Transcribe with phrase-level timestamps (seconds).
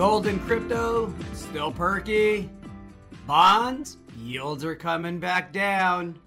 [0.00, 2.48] Gold and crypto still perky.
[3.26, 6.18] Bonds yields are coming back down.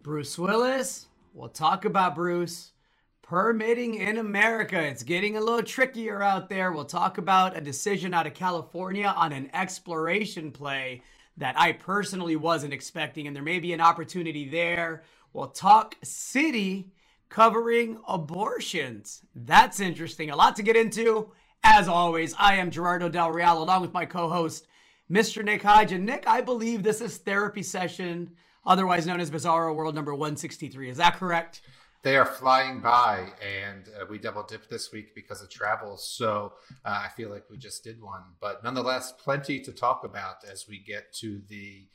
[0.00, 2.72] Bruce Willis, we'll talk about Bruce.
[3.20, 6.72] Permitting in America, it's getting a little trickier out there.
[6.72, 11.02] We'll talk about a decision out of California on an exploration play
[11.36, 15.02] that I personally wasn't expecting, and there may be an opportunity there.
[15.34, 16.90] We'll talk city
[17.28, 19.20] covering abortions.
[19.34, 20.30] That's interesting.
[20.30, 21.32] A lot to get into.
[21.66, 24.68] As always, I am Gerardo Del Real along with my co host,
[25.10, 25.42] Mr.
[25.42, 25.92] Nick Hodge.
[25.92, 28.32] And Nick, I believe this is therapy session,
[28.66, 30.90] otherwise known as Bizarro World number 163.
[30.90, 31.62] Is that correct?
[32.02, 35.96] They are flying by, and uh, we double dipped this week because of travel.
[35.96, 36.52] So
[36.84, 38.22] uh, I feel like we just did one.
[38.42, 41.86] But nonetheless, plenty to talk about as we get to the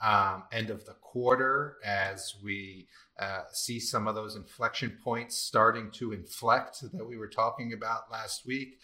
[0.00, 2.88] um, end of the quarter, as we
[3.20, 8.10] uh, see some of those inflection points starting to inflect that we were talking about
[8.10, 8.78] last week.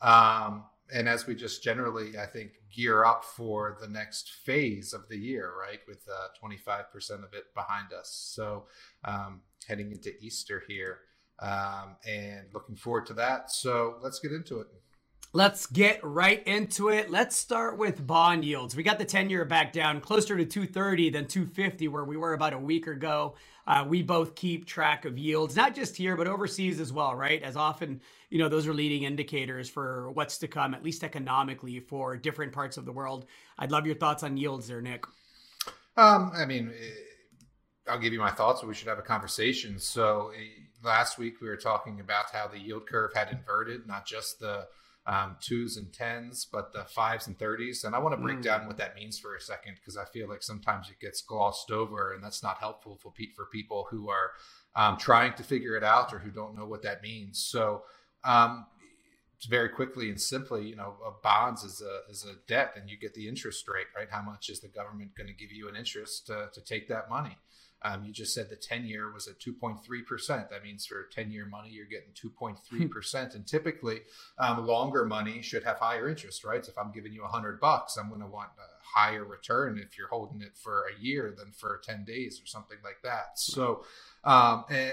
[0.00, 5.08] Um, and as we just generally, I think, gear up for the next phase of
[5.08, 8.32] the year, right, with uh, 25% of it behind us.
[8.34, 8.64] So,
[9.04, 10.98] um, heading into Easter here,
[11.38, 13.50] um, and looking forward to that.
[13.50, 14.66] So, let's get into it.
[15.32, 17.08] Let's get right into it.
[17.08, 18.74] Let's start with bond yields.
[18.74, 22.32] We got the 10 year back down closer to 230 than 250, where we were
[22.32, 23.36] about a week ago.
[23.64, 27.44] Uh, we both keep track of yields, not just here, but overseas as well, right?
[27.44, 31.78] As often, you know, those are leading indicators for what's to come, at least economically,
[31.78, 33.26] for different parts of the world.
[33.56, 35.04] I'd love your thoughts on yields there, Nick.
[35.96, 36.90] Um, I mean, eh,
[37.88, 39.78] I'll give you my thoughts, but we should have a conversation.
[39.78, 40.40] So eh,
[40.82, 44.66] last week we were talking about how the yield curve had inverted, not just the
[45.06, 47.84] um, twos and tens, but the fives and thirties.
[47.84, 48.42] And I want to break mm.
[48.42, 51.70] down what that means for a second because I feel like sometimes it gets glossed
[51.70, 54.32] over, and that's not helpful for for people who are
[54.76, 57.38] um, trying to figure it out or who don't know what that means.
[57.38, 57.82] So.
[58.22, 58.66] Um,
[59.48, 63.14] very quickly and simply, you know, bonds is a is a debt, and you get
[63.14, 64.08] the interest rate, right?
[64.10, 67.08] How much is the government going to give you an interest to, to take that
[67.08, 67.38] money?
[67.82, 70.50] Um, you just said the 10 year was at 2.3%.
[70.50, 73.34] That means for 10 year money, you're getting 2.3%.
[73.34, 74.00] and typically,
[74.38, 76.64] um, longer money should have higher interest, right?
[76.64, 79.96] So if I'm giving you 100 bucks, I'm going to want a higher return if
[79.96, 83.38] you're holding it for a year than for 10 days or something like that.
[83.38, 83.84] So,
[84.24, 84.92] um, eh,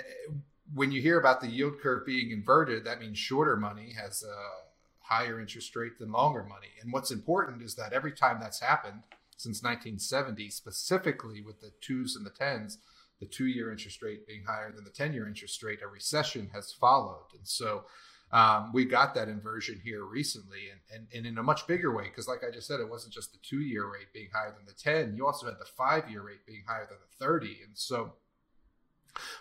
[0.74, 4.68] when you hear about the yield curve being inverted, that means shorter money has a
[5.08, 6.68] higher interest rate than longer money.
[6.81, 9.04] And what's important is that every time that's happened,
[9.38, 12.80] since 1970, specifically with the twos and the tens,
[13.20, 16.50] the two year interest rate being higher than the 10 year interest rate, a recession
[16.53, 17.28] has followed.
[17.36, 17.86] And so
[18.31, 22.03] um, we got that inversion here recently and, and, and in a much bigger way.
[22.03, 24.66] Because, like I just said, it wasn't just the two year rate being higher than
[24.66, 27.48] the 10, you also had the five year rate being higher than the 30.
[27.66, 28.14] And so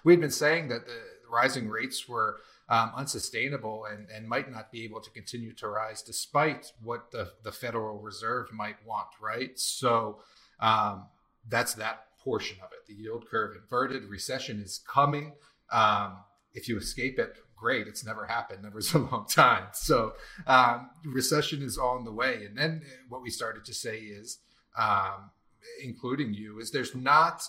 [0.05, 2.37] we'd been saying that the rising rates were
[2.69, 7.33] um, unsustainable and, and might not be able to continue to rise despite what the,
[7.45, 9.59] the Federal Reserve might want, right?
[9.59, 10.21] So
[10.61, 11.07] um,
[11.49, 12.87] that's that portion of it.
[12.89, 15.35] The yield curve inverted, recession is coming.
[15.71, 16.19] Um,
[16.55, 17.87] if you escape it, great.
[17.87, 19.69] It's never happened, never is a long time.
[19.73, 20.15] So
[20.47, 22.45] um, recession is on the way.
[22.47, 24.39] And then what we started to say is,
[24.77, 25.31] um,
[25.83, 27.43] including you, is there's not.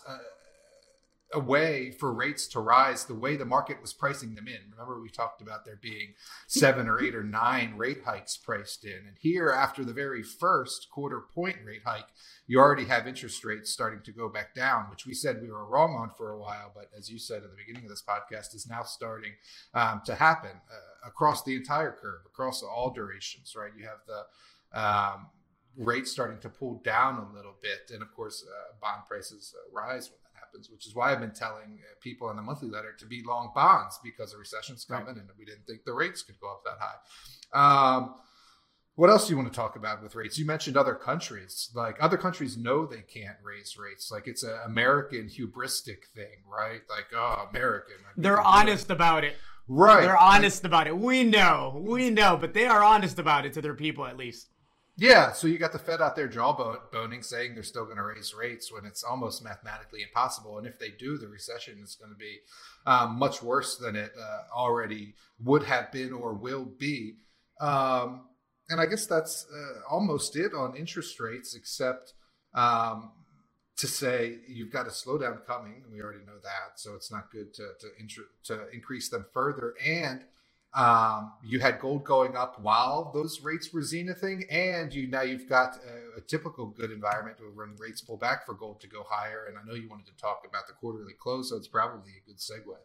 [1.33, 4.71] A way for rates to rise the way the market was pricing them in.
[4.71, 6.13] Remember, we talked about there being
[6.47, 8.99] seven or eight or nine rate hikes priced in.
[9.07, 12.07] And here, after the very first quarter point rate hike,
[12.47, 15.66] you already have interest rates starting to go back down, which we said we were
[15.66, 16.71] wrong on for a while.
[16.73, 19.33] But as you said at the beginning of this podcast, is now starting
[19.73, 23.71] um, to happen uh, across the entire curve, across all durations, right?
[23.77, 25.27] You have the um,
[25.77, 27.91] rates starting to pull down a little bit.
[27.93, 31.31] And of course, uh, bond prices uh, rise when happens, which is why I've been
[31.31, 35.08] telling uh, people in the monthly letter to be long bonds because a recession's coming
[35.08, 35.18] right.
[35.18, 37.97] and we didn't think the rates could go up that high.
[37.97, 38.16] Um,
[38.96, 40.40] what else do you want to talk about with rates?
[40.40, 41.69] You mentioned other countries.
[41.75, 44.09] Like other countries know they can't raise rates.
[44.12, 46.81] Like it's an American hubristic thing, right?
[46.90, 47.97] Like, oh, American.
[48.16, 49.35] They're honest about it.
[49.67, 50.02] Right.
[50.02, 50.97] They're honest like, about it.
[50.97, 51.79] We know.
[51.85, 54.47] We know, but they are honest about it to their people at least.
[54.99, 58.34] Yeah, so you got the Fed out there jawboning, saying they're still going to raise
[58.34, 60.58] rates when it's almost mathematically impossible.
[60.58, 62.40] And if they do, the recession is going to be
[62.88, 65.14] um, much worse than it uh, already
[65.44, 67.17] would have been or will be.
[67.61, 68.26] Um,
[68.70, 72.14] and I guess that's uh, almost it on interest rates, except
[72.55, 73.11] um,
[73.78, 76.79] to say you've got a slowdown coming, we already know that.
[76.79, 79.76] So it's not good to to, to increase them further.
[79.85, 80.23] And
[80.78, 85.50] um, you had gold going up while those rates were zenithing, and you now you've
[85.50, 89.46] got a, a, typical good environment when rates pull back for gold to go higher.
[89.47, 92.28] And I know you wanted to talk about the quarterly close, so it's probably a
[92.29, 92.76] good segue.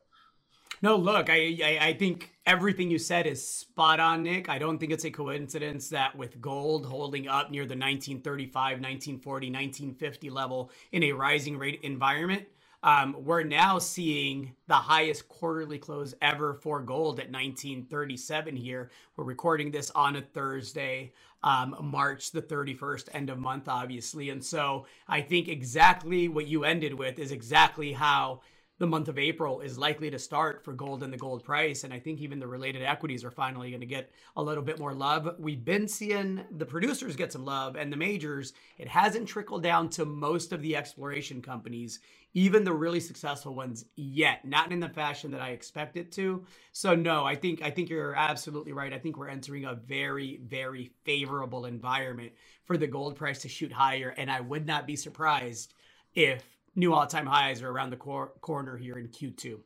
[0.81, 4.49] No, look, I, I, I think everything you said is spot on, Nick.
[4.49, 9.47] I don't think it's a coincidence that with gold holding up near the 1935, 1940,
[9.49, 12.47] 1950 level in a rising rate environment,
[12.83, 18.91] um, we're now seeing the highest quarterly close ever for gold at 1937 here.
[19.17, 21.13] We're recording this on a Thursday,
[21.45, 24.31] um, March the 31st, end of month, obviously.
[24.31, 28.41] And so I think exactly what you ended with is exactly how
[28.79, 31.85] the month of April is likely to start for gold and the gold price.
[31.85, 34.79] And I think even the related equities are finally going to get a little bit
[34.79, 35.37] more love.
[35.39, 38.55] We've been seeing the producers get some love and the majors.
[38.79, 42.01] It hasn't trickled down to most of the exploration companies,
[42.35, 46.45] even the really successful ones yet, not in the fashion that I expect it to.
[46.73, 48.93] So no, I think I think you're absolutely right.
[48.93, 52.33] I think we're entering a very, very favorable environment
[52.65, 54.15] for the gold price to shoot higher.
[54.17, 55.75] And I would not be surprised
[56.15, 56.43] if
[56.75, 59.59] new all-time highs are around the cor- corner here in Q2.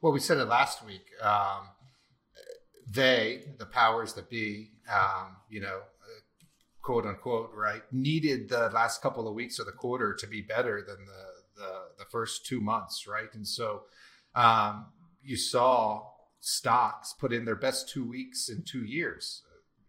[0.00, 1.06] Well, we said it last week.
[1.22, 1.68] Um,
[2.88, 5.80] they, the powers that be, um, you know,
[6.82, 10.84] quote unquote, right, needed the last couple of weeks of the quarter to be better
[10.86, 13.32] than the the, the first two months, right?
[13.34, 13.82] And so
[14.34, 14.86] um,
[15.22, 16.02] you saw
[16.38, 19.42] stocks put in their best two weeks in two years.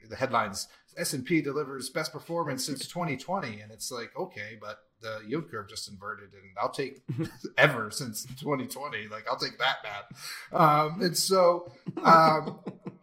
[0.09, 0.67] The headlines:
[0.97, 5.49] S and P delivers best performance since 2020, and it's like, okay, but the yield
[5.49, 7.01] curve just inverted, and I'll take
[7.57, 9.07] ever since 2020.
[9.07, 10.57] Like I'll take that bad.
[10.57, 11.71] Um, and so,
[12.03, 12.59] um,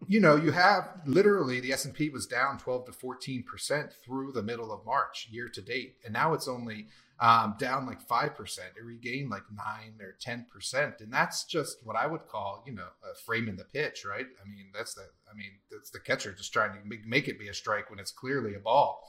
[0.07, 3.93] you know, you have literally the S and P was down 12 to 14 percent
[4.05, 6.87] through the middle of March year to date, and now it's only
[7.21, 8.69] um, down like five percent.
[8.77, 12.75] It regained like nine or 10 percent, and that's just what I would call, you
[12.75, 14.27] know, a frame in the pitch, right?
[14.27, 15.03] I mean, that's the,
[15.33, 17.99] I mean, that's the catcher just trying to make, make it be a strike when
[17.99, 19.01] it's clearly a ball.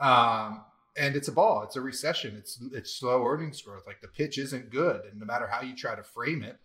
[0.00, 0.64] Um,
[0.96, 1.62] and it's a ball.
[1.62, 2.36] It's a recession.
[2.36, 3.86] It's it's slow earnings growth.
[3.86, 6.58] Like the pitch isn't good, and no matter how you try to frame it,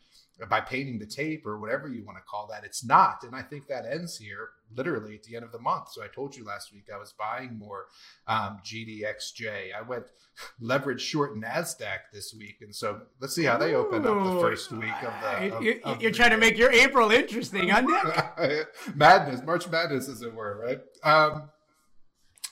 [0.48, 3.24] by painting the tape or whatever you want to call that, it's not.
[3.24, 5.92] And I think that ends here literally at the end of the month.
[5.92, 7.88] So I told you last week I was buying more
[8.28, 9.74] um, GDXJ.
[9.78, 10.06] I went
[10.62, 14.72] leverage short Nasdaq this week, and so let's see how they open up the first
[14.72, 15.56] week of the.
[15.56, 17.82] Of, you're, of you're the trying to make your April interesting, huh,
[18.38, 18.68] Nick?
[18.96, 20.80] madness, March Madness, as it were, right?
[21.04, 21.50] Um,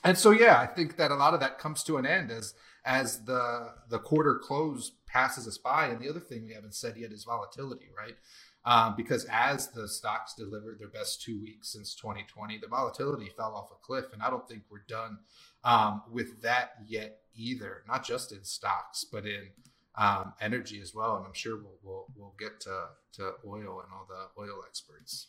[0.04, 2.54] and so yeah, I think that a lot of that comes to an end as
[2.86, 5.88] as the the quarter close passes us by.
[5.88, 8.16] And the other thing we haven't said yet is volatility, right?
[8.66, 13.56] Um, because as the stocks delivered their best two weeks since 2020, the volatility fell
[13.56, 15.20] off a cliff, and I don't think we're done
[15.64, 17.84] um, with that yet either.
[17.88, 19.52] Not just in stocks, but in
[19.96, 21.16] um, energy as well.
[21.18, 25.28] And I'm sure we'll, we'll we'll get to to oil and all the oil experts.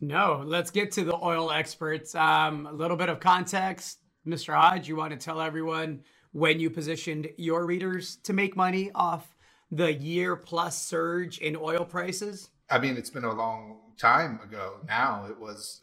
[0.00, 2.14] No, let's get to the oil experts.
[2.14, 3.98] Um, a little bit of context.
[4.26, 4.54] Mr.
[4.54, 6.02] Hodge, you want to tell everyone
[6.32, 9.34] when you positioned your readers to make money off
[9.70, 12.50] the year plus surge in oil prices?
[12.70, 15.26] I mean, it's been a long time ago now.
[15.28, 15.80] It was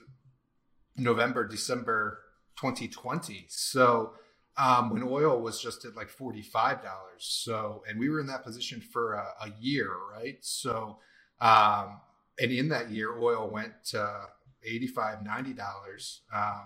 [0.96, 2.20] November, December
[2.58, 3.48] 2020.
[3.50, 4.14] So
[4.58, 6.80] um, when oil was just at like $45.
[7.18, 10.38] So, and we were in that position for a, a year, right?
[10.42, 11.00] So,
[11.42, 12.00] um,
[12.40, 14.28] and in that year, oil went to
[14.64, 16.62] 85 $90, um,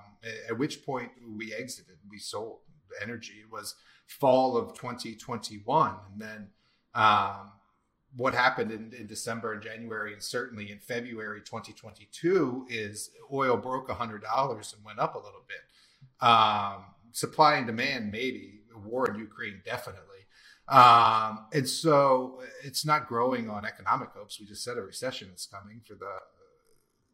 [0.49, 2.59] at which point we exited, we sold
[3.01, 3.33] energy.
[3.41, 3.75] It was
[4.07, 5.95] fall of 2021.
[6.11, 6.47] And then
[6.95, 7.51] um,
[8.15, 13.89] what happened in, in, December and January, and certainly in February 2022, is oil broke
[13.89, 16.27] $100 and went up a little bit.
[16.27, 18.55] Um, supply and demand, maybe.
[18.85, 20.08] War in Ukraine, definitely.
[20.69, 24.39] Um, and so it's not growing on economic hopes.
[24.39, 26.11] We just said a recession is coming for the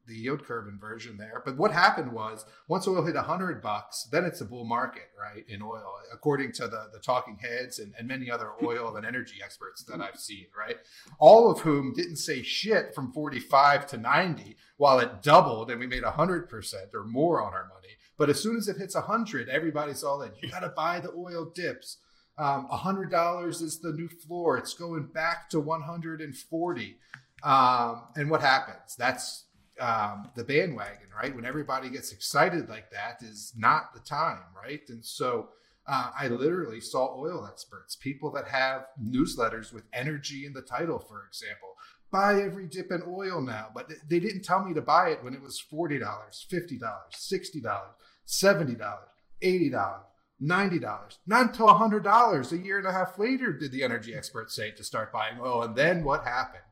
[0.08, 1.42] the yield curve inversion there.
[1.44, 5.44] But what happened was once oil hit 100 bucks, then it's a bull market, right,
[5.48, 9.38] in oil, according to the, the talking heads and, and many other oil and energy
[9.44, 10.78] experts that I've seen, right?
[11.20, 15.88] All of whom didn't say shit from 45 to 90 while it doubled and we
[15.88, 17.94] made 100% or more on our money.
[18.18, 20.32] But as soon as it hits 100, everybody's all in.
[20.42, 21.98] You got to buy the oil dips.
[22.38, 24.58] Um, $100 is the new floor.
[24.58, 26.98] It's going back to 140.
[27.44, 28.96] Um, and what happens?
[28.98, 29.46] That's
[29.80, 31.36] um, the bandwagon, right?
[31.36, 34.82] When everybody gets excited like that is not the time, right?
[34.90, 35.50] And so
[35.88, 41.00] uh, I literally saw oil experts, people that have newsletters with energy in the title,
[41.00, 41.76] for example,
[42.12, 43.68] buy every dip in oil now.
[43.74, 47.82] But they didn't tell me to buy it when it was $40, $50, $60,
[48.28, 48.98] $70,
[49.44, 50.00] $80.
[50.42, 54.72] $90, not until $100 a year and a half later did the energy experts say
[54.72, 55.64] to start buying oil.
[55.64, 56.64] And then what happened?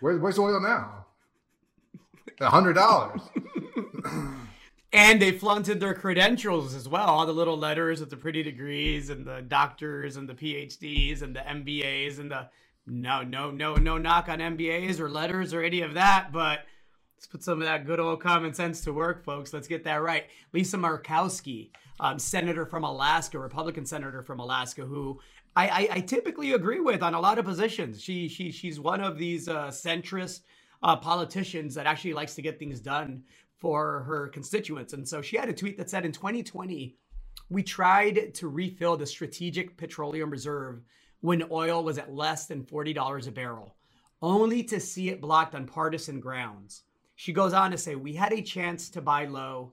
[0.00, 1.06] Where, where's oil now?
[2.40, 3.22] A hundred dollars.
[4.92, 9.08] and they flaunted their credentials as well all the little letters with the pretty degrees
[9.08, 12.48] and the doctors and the phds and the mbas and the
[12.86, 16.60] no, no, no, no knock on MBAs or letters or any of that, but
[17.16, 19.52] let's put some of that good old common sense to work, folks.
[19.52, 20.26] Let's get that right.
[20.52, 25.20] Lisa Murkowski, um, senator from Alaska, Republican senator from Alaska, who
[25.54, 28.02] I, I, I, typically agree with on a lot of positions.
[28.02, 30.40] She she she's one of these uh, centrist
[30.82, 33.22] uh, politicians that actually likes to get things done
[33.58, 34.92] for her constituents.
[34.92, 36.96] And so she had a tweet that said in 2020,
[37.48, 40.82] we tried to refill the strategic petroleum reserve
[41.20, 43.76] when oil was at less than $40 a barrel,
[44.20, 46.82] only to see it blocked on partisan grounds.
[47.14, 49.72] She goes on to say, We had a chance to buy low,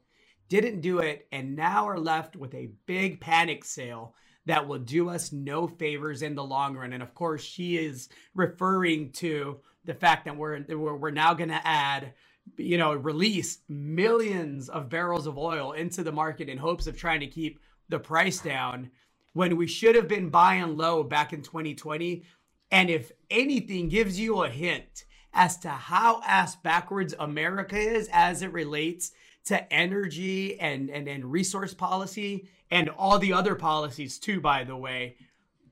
[0.62, 4.14] didn't do it, and now are left with a big panic sale
[4.46, 6.94] that will do us no favors in the long run.
[6.94, 11.68] And of course, she is referring to the fact that we're we're now going to
[11.68, 12.14] add
[12.58, 17.22] you know release millions of barrels of oil into the market in hopes of trying
[17.22, 18.92] to keep the price down
[19.34, 22.24] when we should have been buying low back in 2020.
[22.70, 28.44] And if anything gives you a hint as to how ass backwards America is as
[28.44, 29.12] it relates
[29.46, 34.76] to energy and, and, and resource policy and all the other policies too, by the
[34.76, 35.18] way,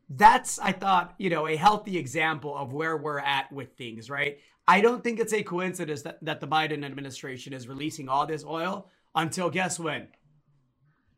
[0.10, 4.40] that's, I thought, you know, a healthy example of where we're at with things, right?
[4.68, 8.44] I don't think it's a coincidence that, that the Biden administration is releasing all this
[8.44, 10.08] oil until guess when?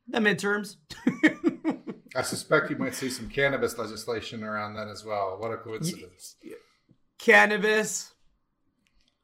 [0.07, 0.77] The midterms.
[2.15, 5.37] I suspect you might see some cannabis legislation around that as well.
[5.39, 6.35] What a coincidence.
[7.17, 8.13] Cannabis,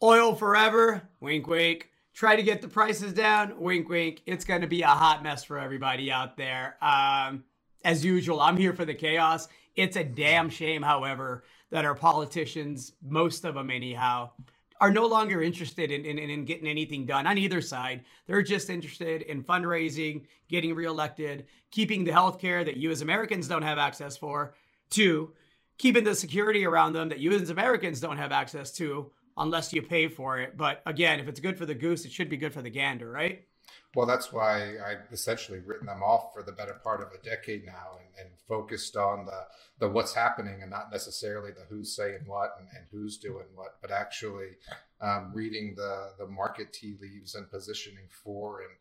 [0.01, 1.89] oil forever, wink, wink.
[2.19, 4.23] Try to get the prices down, wink, wink.
[4.25, 6.75] It's going to be a hot mess for everybody out there.
[6.81, 7.45] Um,
[7.85, 9.47] as usual, I'm here for the chaos.
[9.77, 14.31] It's a damn shame, however, that our politicians, most of them anyhow,
[14.81, 18.03] are no longer interested in, in, in getting anything done on either side.
[18.27, 23.47] They're just interested in fundraising, getting reelected, keeping the health care that you as Americans
[23.47, 24.55] don't have access for,
[24.89, 25.31] to
[25.77, 29.09] keeping the security around them that you as Americans don't have access to
[29.39, 30.57] unless you pay for it.
[30.57, 33.09] But again, if it's good for the goose, it should be good for the gander,
[33.09, 33.45] right?
[33.95, 37.65] Well, that's why I've essentially written them off for the better part of a decade
[37.65, 39.47] now and, and focused on the,
[39.79, 43.77] the what's happening and not necessarily the who's saying what and, and who's doing what,
[43.81, 44.49] but actually
[45.01, 48.71] um, reading the, the market tea leaves and positioning for and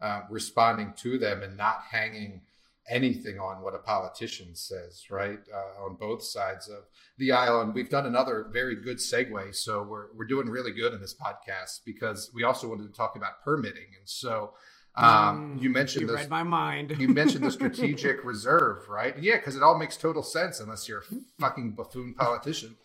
[0.00, 2.42] uh, responding to them and not hanging
[2.88, 5.38] anything on what a politician says, right?
[5.52, 6.84] Uh, on both sides of
[7.18, 7.60] the aisle.
[7.60, 9.54] And we've done another very good segue.
[9.54, 13.16] So we're, we're doing really good in this podcast because we also wanted to talk
[13.16, 13.88] about permitting.
[13.98, 14.54] And so
[14.94, 16.96] um, mm, you mentioned you this, read my mind.
[16.98, 19.16] you mentioned the strategic reserve, right?
[19.18, 22.76] Yeah, because it all makes total sense unless you're a fucking buffoon politician.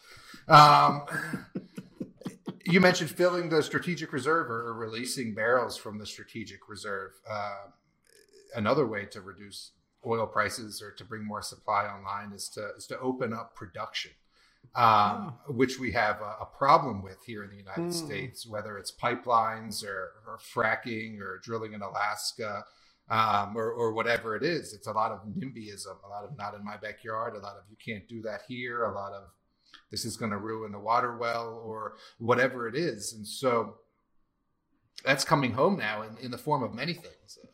[0.48, 1.04] Um,
[2.66, 7.12] you mentioned filling the strategic reserve or releasing barrels from the strategic reserve.
[7.30, 7.68] Uh,
[8.56, 9.72] another way to reduce
[10.06, 14.12] oil prices or to bring more supply online is to is to open up production,
[14.76, 15.54] um, oh.
[15.54, 17.94] which we have a, a, problem with here in the United mm.
[17.94, 22.66] States, whether it's pipelines or, or, fracking or drilling in Alaska.
[23.10, 26.56] Um, or, or whatever it is, it's a lot of NIMBYism, a lot of not
[26.56, 29.24] in my backyard, a lot of you can't do that here, a lot of
[29.92, 33.14] this is going to ruin the water well, or whatever it is.
[33.14, 33.76] And so
[35.06, 37.48] that's coming home now in, in the form of many things uh,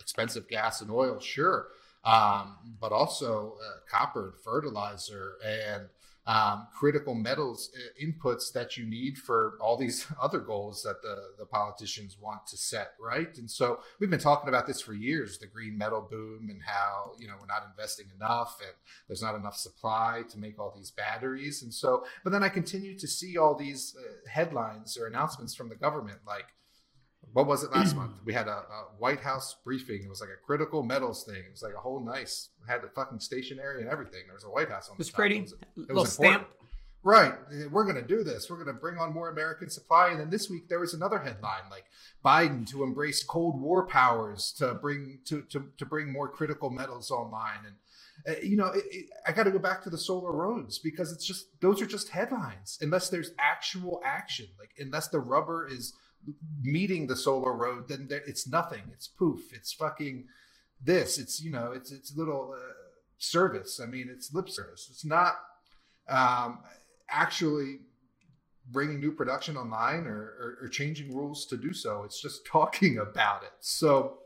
[0.00, 1.68] expensive gas and oil, sure,
[2.06, 5.88] um, but also uh, copper and fertilizer and
[6.26, 11.16] um, critical metals uh, inputs that you need for all these other goals that the,
[11.38, 13.36] the politicians want to set, right?
[13.38, 17.12] And so we've been talking about this for years the green metal boom and how,
[17.18, 18.74] you know, we're not investing enough and
[19.08, 21.62] there's not enough supply to make all these batteries.
[21.62, 25.68] And so, but then I continue to see all these uh, headlines or announcements from
[25.68, 26.46] the government like,
[27.32, 28.12] what was it last month?
[28.24, 30.02] We had a, a, White House briefing.
[30.02, 31.36] It was like a critical metals thing.
[31.36, 34.22] It was like a whole nice, had the fucking stationery and everything.
[34.26, 35.38] There was a White House on it was pretty.
[35.38, 35.42] It
[35.76, 36.48] was, it was stamp.
[37.06, 37.34] Right.
[37.70, 38.50] We're going to do this.
[38.50, 40.08] We're going to bring on more American supply.
[40.08, 41.84] And then this week there was another headline like
[42.24, 47.12] Biden to embrace Cold War powers to bring to to, to bring more critical metals
[47.12, 47.60] online.
[47.64, 47.74] And
[48.26, 51.12] uh, you know, it, it, I got to go back to the solar roads because
[51.12, 54.46] it's just those are just headlines unless there's actual action.
[54.58, 55.92] Like unless the rubber is
[56.62, 58.82] meeting the solar road, then there, it's nothing.
[58.92, 59.52] It's poof.
[59.52, 60.26] It's fucking
[60.82, 61.18] this.
[61.18, 62.72] It's you know, it's it's little uh,
[63.18, 63.80] service.
[63.82, 64.88] I mean, it's lip service.
[64.90, 65.36] It's not
[66.08, 66.58] um,
[67.08, 67.80] actually
[68.68, 72.02] bringing new production online or, or, or changing rules to do so.
[72.04, 73.52] It's just talking about it.
[73.60, 74.18] So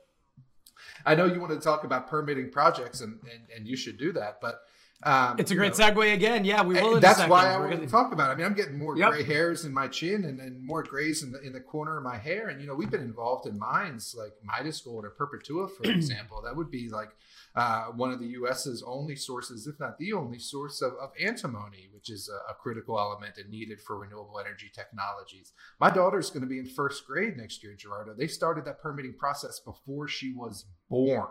[1.04, 4.12] I know you want to talk about permitting projects, and and, and you should do
[4.12, 4.62] that, but
[5.02, 6.44] Um, it's a great know, segue again.
[6.44, 7.00] Yeah, we will.
[7.00, 8.32] that's why I want to talk about it.
[8.34, 9.12] I mean, I'm getting more yep.
[9.12, 12.04] gray hairs in my chin and, and more grays in the, in the corner of
[12.04, 12.48] my hair.
[12.48, 16.42] And, you know, we've been involved in mines like Midas Gold or Perpetua, for example.
[16.42, 17.08] That would be like
[17.54, 21.88] uh, one of the U.S.'s only sources, if not the only source of, of antimony,
[21.94, 25.54] which is a, a, critical element and needed for renewable energy technologies.
[25.80, 28.12] My daughter's going to be in first grade next year, Gerardo.
[28.14, 31.28] They started that permitting process before she was born.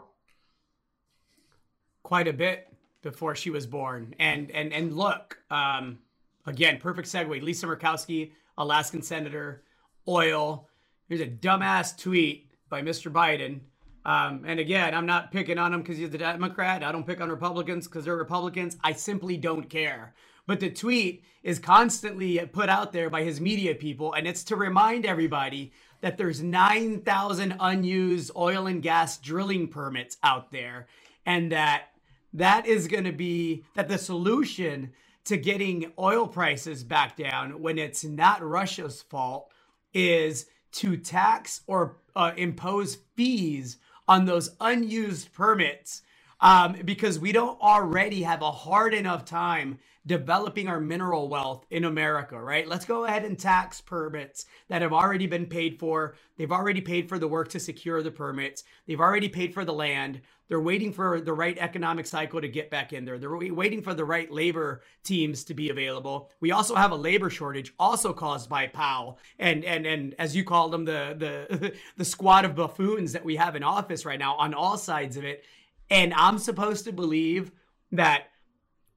[2.02, 2.68] Quite a bit
[3.02, 4.14] before she was born.
[4.20, 6.00] And and and look, um,
[6.46, 7.42] again, perfect segue.
[7.42, 9.64] Lisa Murkowski, Alaskan senator,
[10.08, 10.68] oil.
[11.08, 13.12] Here's a dumbass tweet by Mr.
[13.12, 13.62] Biden.
[14.06, 16.84] Um, and again, I'm not picking on him because he's a Democrat.
[16.84, 18.78] I don't pick on Republicans because they're Republicans.
[18.84, 20.14] I simply don't care.
[20.48, 24.56] But the tweet is constantly put out there by his media people, and it's to
[24.56, 30.88] remind everybody that there's 9,000 unused oil and gas drilling permits out there,
[31.26, 31.90] and that
[32.34, 34.92] that is going to be that the solution
[35.26, 39.52] to getting oil prices back down when it's not Russia's fault
[39.94, 46.02] is to tax or uh, impose fees on those unused permits.
[46.42, 51.84] Um, because we don't already have a hard enough time developing our mineral wealth in
[51.84, 52.68] America, right?
[52.68, 56.16] Let's go ahead and tax permits that have already been paid for.
[56.38, 58.64] They've already paid for the work to secure the permits.
[58.88, 60.22] They've already paid for the land.
[60.48, 63.20] They're waiting for the right economic cycle to get back in there.
[63.20, 66.32] They're waiting for the right labor teams to be available.
[66.40, 70.44] We also have a labor shortage, also caused by Powell and and and as you
[70.44, 71.16] call them, the
[71.50, 75.18] the the squad of buffoons that we have in office right now on all sides
[75.18, 75.44] of it.
[75.92, 77.52] And I'm supposed to believe
[77.92, 78.28] that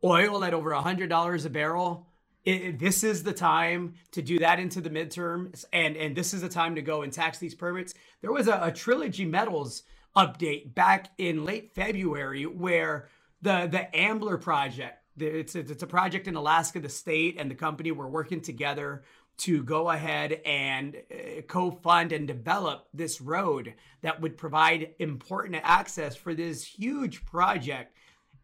[0.05, 2.07] oil at over $100 a barrel
[2.45, 6.41] it, this is the time to do that into the midterms and and this is
[6.41, 7.95] the time to go and tax these permits.
[8.21, 9.85] There was a, a trilogy metals
[10.17, 13.09] update back in late february where
[13.41, 17.55] the the ambler project it's a, it's a project in alaska the state and the
[17.55, 19.05] company were working together
[19.39, 26.15] to go ahead and uh, co-fund and develop this road that would provide important access
[26.15, 27.97] for this huge project.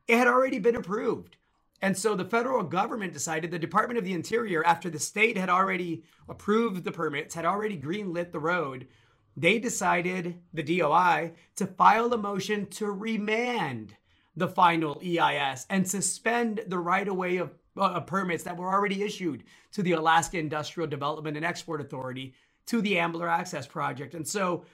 [0.07, 1.37] It had already been approved
[1.81, 5.49] and so the federal government decided, the Department of the Interior, after the state had
[5.49, 8.89] already approved the permits, had already greenlit the road,
[9.37, 13.95] they decided, the DOI, to file a motion to remand
[14.35, 19.03] the final EIS and suspend the right of way of uh, permits that were already
[19.05, 22.35] issued to the Alaska Industrial Development and Export Authority
[22.67, 24.15] to the Ambler Access Project.
[24.15, 24.65] And so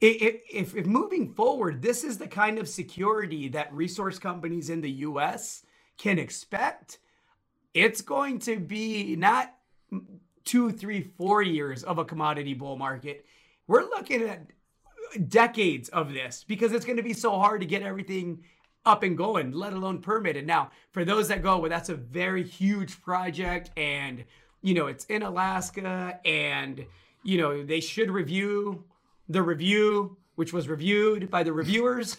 [0.00, 4.90] if, if moving forward, this is the kind of security that resource companies in the
[4.90, 5.64] US
[5.98, 6.98] can expect,
[7.74, 9.54] it's going to be not
[10.44, 13.26] two, three, four years of a commodity bull market.
[13.66, 14.46] We're looking at
[15.28, 18.42] decades of this because it's going to be so hard to get everything
[18.86, 20.46] up and going, let alone permitted.
[20.46, 24.24] Now, for those that go, well, that's a very huge project and,
[24.62, 26.86] you know, it's in Alaska and,
[27.22, 28.84] you know, they should review
[29.30, 32.16] the review, which was reviewed by the reviewers,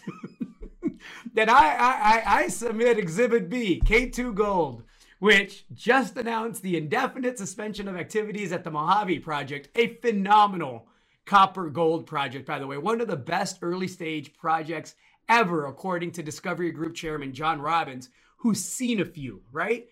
[1.34, 4.84] then I, I, I submit Exhibit B, K2 Gold,
[5.18, 10.86] which just announced the indefinite suspension of activities at the Mojave Project, a phenomenal
[11.26, 14.94] copper gold project, by the way, one of the best early stage projects
[15.28, 19.86] ever, according to Discovery Group Chairman John Robbins, who's seen a few, right?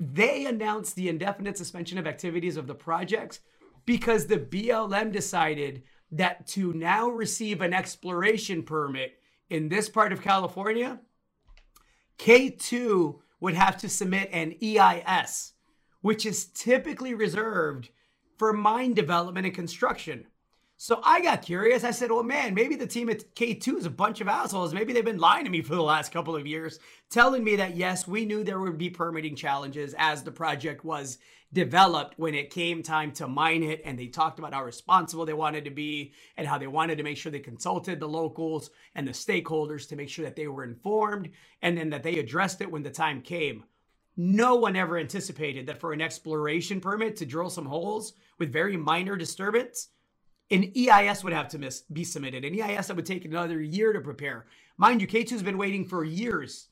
[0.00, 3.40] They announced the indefinite suspension of activities of the projects
[3.86, 9.18] because the BLM decided that to now receive an exploration permit
[9.50, 11.00] in this part of California,
[12.18, 15.54] K2 would have to submit an EIS,
[16.02, 17.88] which is typically reserved
[18.38, 20.26] for mine development and construction.
[20.84, 21.84] So I got curious.
[21.84, 24.74] I said, well, man, maybe the team at K2 is a bunch of assholes.
[24.74, 27.76] Maybe they've been lying to me for the last couple of years, telling me that,
[27.76, 31.18] yes, we knew there would be permitting challenges as the project was
[31.52, 33.80] developed when it came time to mine it.
[33.84, 37.04] And they talked about how responsible they wanted to be and how they wanted to
[37.04, 40.64] make sure they consulted the locals and the stakeholders to make sure that they were
[40.64, 41.30] informed
[41.62, 43.62] and then that they addressed it when the time came.
[44.16, 48.76] No one ever anticipated that for an exploration permit to drill some holes with very
[48.76, 49.90] minor disturbance,
[50.52, 52.44] an EIS would have to miss, be submitted.
[52.44, 54.46] An EIS that would take another year to prepare.
[54.76, 56.68] Mind you, K2's been waiting for years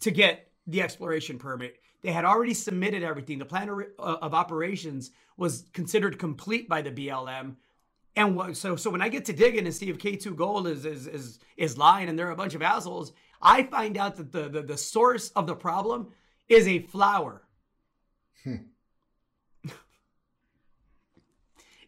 [0.00, 1.76] to get the exploration permit.
[2.02, 3.38] They had already submitted everything.
[3.38, 7.56] The plan uh, of operations was considered complete by the BLM.
[8.14, 11.06] And so, so when I get to digging and see if K2 Gold is is
[11.06, 14.62] is, is lying and they're a bunch of assholes, I find out that the the,
[14.62, 16.08] the source of the problem
[16.48, 17.42] is a flower.
[18.44, 18.56] Hmm.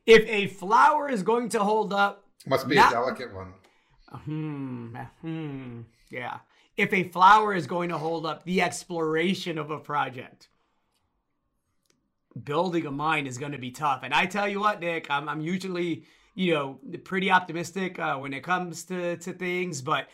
[0.07, 3.55] If a flower is going to hold up, must be not, a delicate one.
[4.11, 6.39] Hmm, hmm, yeah.
[6.77, 10.49] if a flower is going to hold up the exploration of a project.
[12.43, 14.01] Building a mine is going to be tough.
[14.03, 18.33] And I tell you what, Nick, I'm, I'm usually, you know, pretty optimistic uh, when
[18.33, 20.09] it comes to, to things, but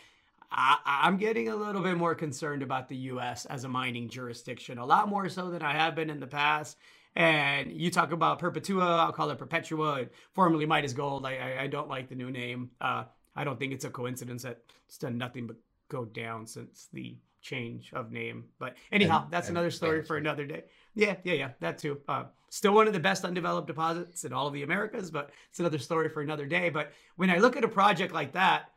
[0.51, 3.45] I, am getting a little bit more concerned about the U.S.
[3.45, 6.77] as a mining jurisdiction, a lot more so than I have been in the past.
[7.15, 11.25] And you talk about Perpetua, I'll call it Perpetua, formerly Midas Gold.
[11.25, 12.71] I, I, I don't like the new name.
[12.79, 13.03] Uh,
[13.35, 15.57] I don't think it's a coincidence that it's done nothing but
[15.89, 18.45] go down since the change of name.
[18.59, 20.63] But anyhow, and, that's and another story for another day.
[20.95, 21.99] Yeah, yeah, yeah, that too.
[22.07, 25.59] Uh, still one of the best undeveloped deposits in all of the Americas, but it's
[25.59, 26.69] another story for another day.
[26.69, 28.69] But when I look at a project like that,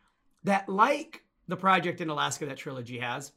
[0.45, 3.33] that like the project in Alaska that Trilogy has,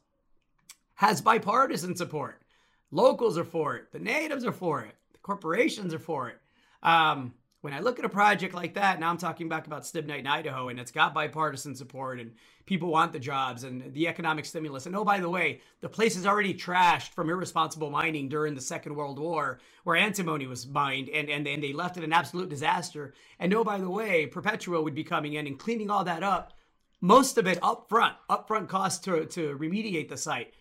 [0.94, 2.42] has bipartisan support.
[2.90, 3.92] Locals are for it.
[3.92, 4.94] The natives are for it.
[5.12, 6.36] The corporations are for it.
[6.82, 10.20] Um, when I look at a project like that, now I'm talking back about Stibnite
[10.20, 12.32] in Idaho, and it's got bipartisan support, and
[12.66, 14.86] people want the jobs and the economic stimulus.
[14.86, 18.60] And oh, by the way, the place is already trashed from irresponsible mining during the
[18.60, 22.48] Second World War, where antimony was mined, and, and, and they left it an absolute
[22.48, 23.12] disaster.
[23.40, 26.52] And oh, by the way, Perpetua would be coming in and cleaning all that up,
[27.00, 30.54] most of it up front, upfront cost to, to remediate the site.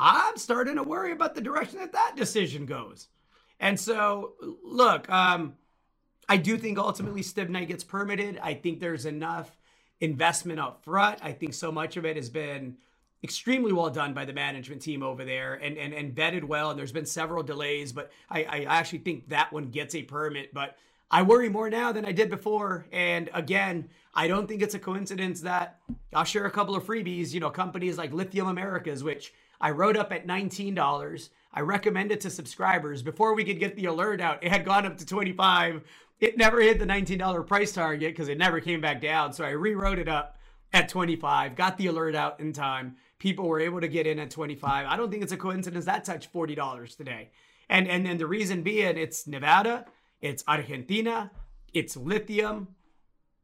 [0.00, 3.08] I'm starting to worry about the direction that that decision goes.
[3.60, 4.32] And so,
[4.64, 5.54] look, um,
[6.28, 8.38] I do think ultimately Stibnite gets permitted.
[8.42, 9.58] I think there's enough
[10.00, 11.18] investment up front.
[11.22, 12.78] I think so much of it has been
[13.22, 16.70] extremely well done by the management team over there and, and, and vetted well.
[16.70, 20.54] And there's been several delays, but I, I actually think that one gets a permit.
[20.54, 20.78] But
[21.10, 22.86] I worry more now than I did before.
[22.92, 25.80] And again, I don't think it's a coincidence that
[26.14, 29.96] I'll share a couple of freebies, you know, companies like Lithium Americas, which I wrote
[29.96, 31.28] up at $19.
[31.52, 34.42] I recommended to subscribers before we could get the alert out.
[34.42, 35.82] It had gone up to 25.
[36.20, 39.32] It never hit the $19 price target because it never came back down.
[39.32, 40.38] So I rewrote it up
[40.72, 42.96] at 25, got the alert out in time.
[43.18, 44.86] People were able to get in at 25.
[44.86, 47.30] I don't think it's a coincidence that touched $40 today.
[47.68, 49.86] And and then the reason being it's Nevada,
[50.20, 51.30] it's Argentina,
[51.72, 52.68] it's lithium.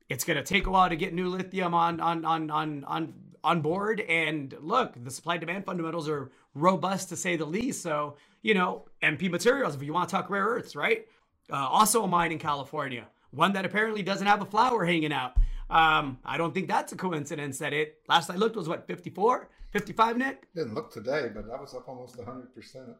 [0.09, 3.14] It's to take a while to get new lithium on on on on on
[3.46, 4.00] on board.
[4.00, 7.80] And look, the supply demand fundamentals are robust to say the least.
[7.80, 11.06] So, you know, MP materials, if you want to talk rare earths, right?
[11.50, 15.37] Uh, also a mine in California, one that apparently doesn't have a flower hanging out.
[15.70, 19.48] Um, I don't think that's a coincidence that it, last I looked, was what, 54,
[19.70, 20.48] 55, Nick?
[20.54, 22.94] Didn't look today, but that was up almost 100%.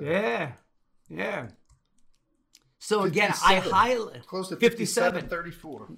[0.00, 0.52] Yeah.
[1.08, 1.48] Yeah.
[2.78, 5.88] So again, I highlight close to 57, 34.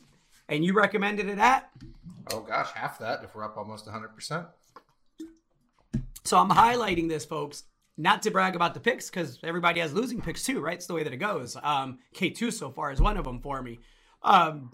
[0.48, 1.70] And you recommended it at?
[2.32, 4.46] Oh gosh, half that if we're up almost 100%.
[6.24, 7.64] So I'm highlighting this, folks,
[7.96, 10.74] not to brag about the picks because everybody has losing picks too, right?
[10.74, 11.56] It's the way that it goes.
[11.62, 13.80] Um, K2 so far is one of them for me.
[14.22, 14.72] Um,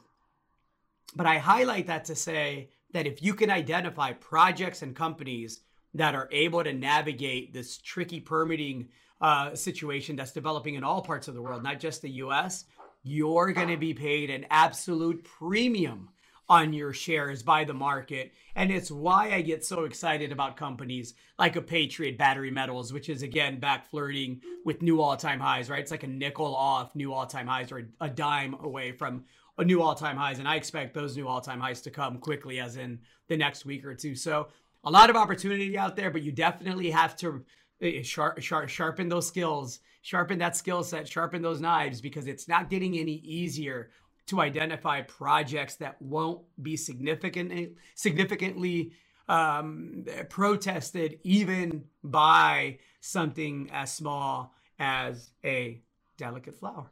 [1.14, 5.60] but I highlight that to say that if you can identify projects and companies
[5.94, 8.88] that are able to navigate this tricky permitting
[9.20, 12.64] uh, situation that's developing in all parts of the world, not just the US,
[13.04, 16.08] you're going to be paid an absolute premium
[16.48, 18.32] on your shares by the market.
[18.54, 23.08] And it's why I get so excited about companies like a Patriot Battery Metals, which
[23.08, 25.80] is again back flirting with new all time highs, right?
[25.80, 29.24] It's like a nickel off new all time highs or a dime away from
[29.56, 30.38] a new all time highs.
[30.38, 33.64] And I expect those new all time highs to come quickly, as in the next
[33.64, 34.14] week or two.
[34.14, 34.48] So
[34.84, 37.44] a lot of opportunity out there, but you definitely have to
[37.80, 42.46] eh, sharp, sharp, sharpen those skills, sharpen that skill set, sharpen those knives because it's
[42.46, 43.90] not getting any easier
[44.26, 48.92] to identify projects that won't be significantly significantly
[49.28, 55.80] um, protested even by something as small as a
[56.18, 56.90] delicate flower.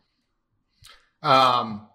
[1.23, 1.87] Um,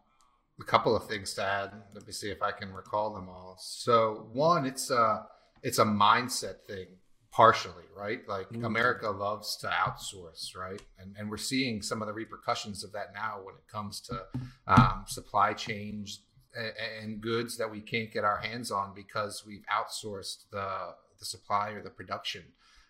[0.62, 1.72] a couple of things to add.
[1.96, 3.58] Let me see if I can recall them all.
[3.60, 5.26] So one, it's a
[5.64, 6.90] it's a mindset thing
[7.32, 8.28] partially, right?
[8.28, 8.66] Like mm-hmm.
[8.66, 10.82] America loves to outsource, right?
[11.00, 14.24] And and we're seeing some of the repercussions of that now when it comes to
[14.68, 16.22] um, supply chains
[16.56, 21.26] and, and goods that we can't get our hands on because we've outsourced the the
[21.26, 22.44] supply or the production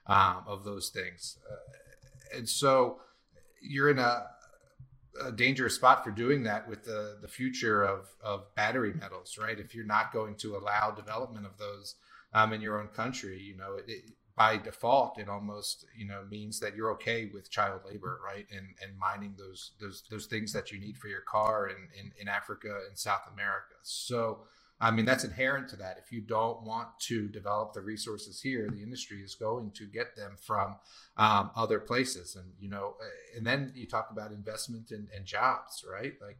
[0.07, 1.37] um, of those things.
[1.49, 2.99] Uh, and so
[3.61, 4.27] you're in a,
[5.23, 9.59] a, dangerous spot for doing that with the, the future of, of battery metals, right?
[9.59, 11.95] If you're not going to allow development of those
[12.33, 14.03] um, in your own country, you know, it, it,
[14.37, 18.47] by default it almost you know means that you're okay with child labor right?
[18.51, 22.13] And and mining those those those things that you need for your car in in,
[22.21, 23.75] in africa and south america.
[23.83, 24.41] So
[24.79, 25.97] I mean, that's inherent to that.
[26.03, 30.15] If you don't want to develop the resources here, the industry is going to get
[30.15, 30.75] them from
[31.17, 32.35] um, other places.
[32.35, 32.93] And, you know,
[33.35, 36.13] and then you talk about investment and, jobs, right?
[36.21, 36.37] Like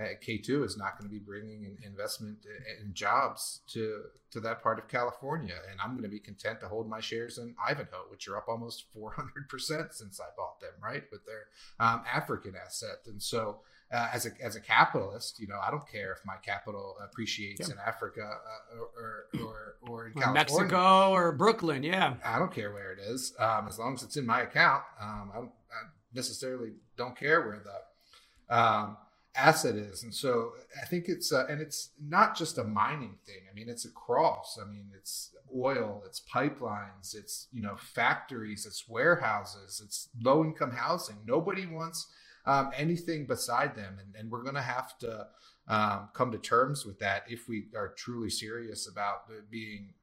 [0.00, 2.38] uh, K2 is not going to be bringing investment
[2.80, 5.54] and jobs to, to that part of California.
[5.70, 8.48] And I'm going to be content to hold my shares in Ivanhoe, which are up
[8.48, 11.04] almost 400% since I bought them, right?
[11.12, 11.46] With their
[11.78, 13.06] um, African asset.
[13.06, 13.60] And so,
[13.92, 17.68] uh, as a as a capitalist, you know, I don't care if my capital appreciates
[17.68, 17.74] yeah.
[17.74, 21.82] in Africa uh, or, or or in California, Mexico or Brooklyn.
[21.82, 24.82] Yeah, I don't care where it is, um, as long as it's in my account.
[25.00, 28.96] Um, I, I, necessarily don't care where the um,
[29.36, 33.42] asset is, and so I think it's uh, and it's not just a mining thing.
[33.48, 34.58] I mean, it's across.
[34.60, 40.72] I mean, it's oil, it's pipelines, it's you know factories, it's warehouses, it's low income
[40.72, 41.18] housing.
[41.24, 42.08] Nobody wants
[42.46, 43.98] um, anything beside them.
[44.00, 45.26] And, and we're going to have to
[45.68, 49.94] um, come to terms with that if we are truly serious about being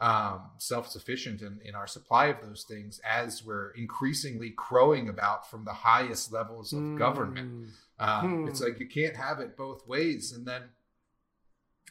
[0.00, 5.50] um, self sufficient in, in our supply of those things as we're increasingly crowing about
[5.50, 6.98] from the highest levels of mm.
[6.98, 7.70] government.
[7.98, 8.48] Um, mm.
[8.48, 10.32] It's like you can't have it both ways.
[10.32, 10.62] And then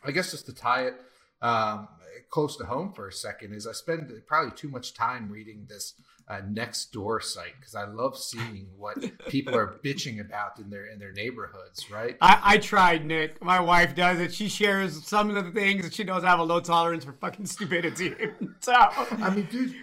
[0.05, 0.95] I guess just to tie it
[1.41, 1.89] um,
[2.29, 5.93] close to home for a second is I spend probably too much time reading this
[6.27, 8.97] uh, Nextdoor site because I love seeing what
[9.29, 11.89] people are bitching about in their in their neighborhoods.
[11.89, 12.17] Right?
[12.21, 13.43] I, I tried, Nick.
[13.43, 14.33] My wife does it.
[14.33, 17.13] She shares some of the things that she knows I have a low tolerance for
[17.13, 18.13] fucking stupidity.
[18.59, 19.73] so I mean, dude.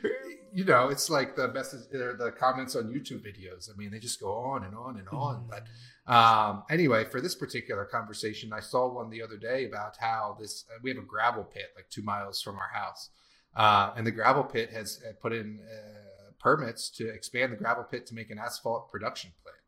[0.52, 3.68] You know, it's like the message, uh, the comments on YouTube videos.
[3.68, 5.50] I mean, they just go on and on and on.
[5.50, 5.66] But
[6.07, 10.64] um, anyway, for this particular conversation, I saw one the other day about how this
[10.70, 13.09] uh, we have a gravel pit like two miles from our house,
[13.57, 16.03] uh, and the gravel pit has uh, put in uh,
[16.44, 19.62] permits to expand the gravel pit to make an asphalt production plant,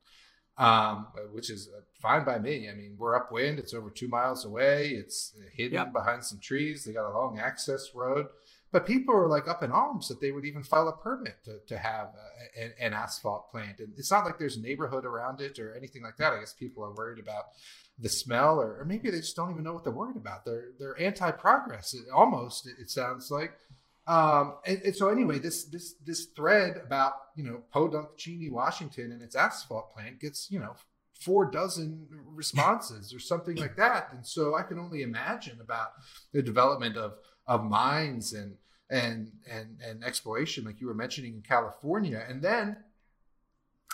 [0.66, 2.68] um, which is uh, fine by me.
[2.70, 4.76] I mean, we're upwind; it's over two miles away.
[5.00, 5.92] It's hidden yep.
[5.92, 6.84] behind some trees.
[6.84, 8.26] They got a long access road.
[8.72, 11.60] But people are like up in arms that they would even file a permit to,
[11.70, 13.78] to have a, an, an asphalt plant.
[13.78, 16.32] And it's not like there's a neighborhood around it or anything like that.
[16.32, 17.44] I guess people are worried about
[17.98, 20.44] the smell, or, or maybe they just don't even know what they're worried about.
[20.44, 21.96] They're they're anti-progress.
[22.12, 23.52] Almost, it, it sounds like.
[24.06, 29.10] Um, and, and, so anyway, this this this thread about you know Podunk, Cheney, Washington,
[29.10, 30.76] and its asphalt plant gets you know
[31.20, 34.08] four dozen responses or something like that.
[34.12, 35.88] And so I can only imagine about
[36.32, 37.14] the development of
[37.46, 38.56] of mines and
[38.90, 42.76] and and and exploration, like you were mentioning in California, and then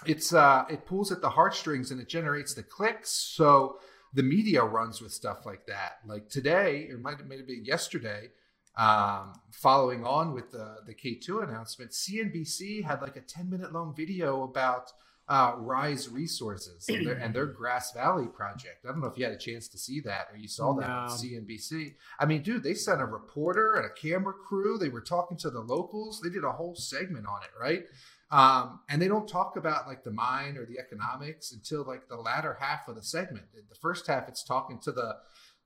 [0.06, 3.10] it's uh, it pulls at the heartstrings and it generates the clicks.
[3.10, 3.78] So
[4.14, 5.98] the media runs with stuff like that.
[6.06, 8.28] Like today, or might have been yesterday
[8.76, 13.94] um, following on with the, the K2 announcement, CNBC had like a 10 minute long
[13.94, 14.92] video about
[15.28, 18.84] uh, Rise Resources and their, and their, Grass Valley project.
[18.84, 20.88] I don't know if you had a chance to see that or you saw that
[20.88, 20.94] no.
[20.94, 21.94] on CNBC.
[22.18, 24.78] I mean, dude, they sent a reporter and a camera crew.
[24.78, 26.20] They were talking to the locals.
[26.20, 27.84] They did a whole segment on it, right?
[28.30, 32.16] Um, and they don't talk about like the mine or the economics until like the
[32.16, 33.44] latter half of the segment.
[33.54, 35.16] The first half, it's talking to the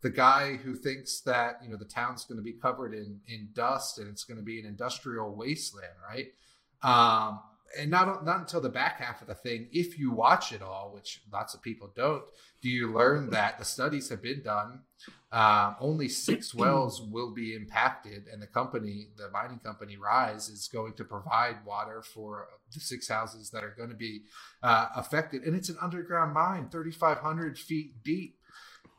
[0.07, 3.49] the guy who thinks that you know the town's going to be covered in in
[3.55, 6.29] dust and it's going to be an industrial wasteland, right?
[6.81, 7.41] Um,
[7.77, 10.93] and not not until the back half of the thing, if you watch it all,
[10.95, 12.23] which lots of people don't,
[12.63, 14.83] do you learn that the studies have been done.
[15.33, 20.69] Uh, only six wells will be impacted, and the company, the mining company Rise, is
[20.69, 24.23] going to provide water for the six houses that are going to be
[24.63, 25.43] uh, affected.
[25.43, 28.36] And it's an underground mine, 3,500 feet deep.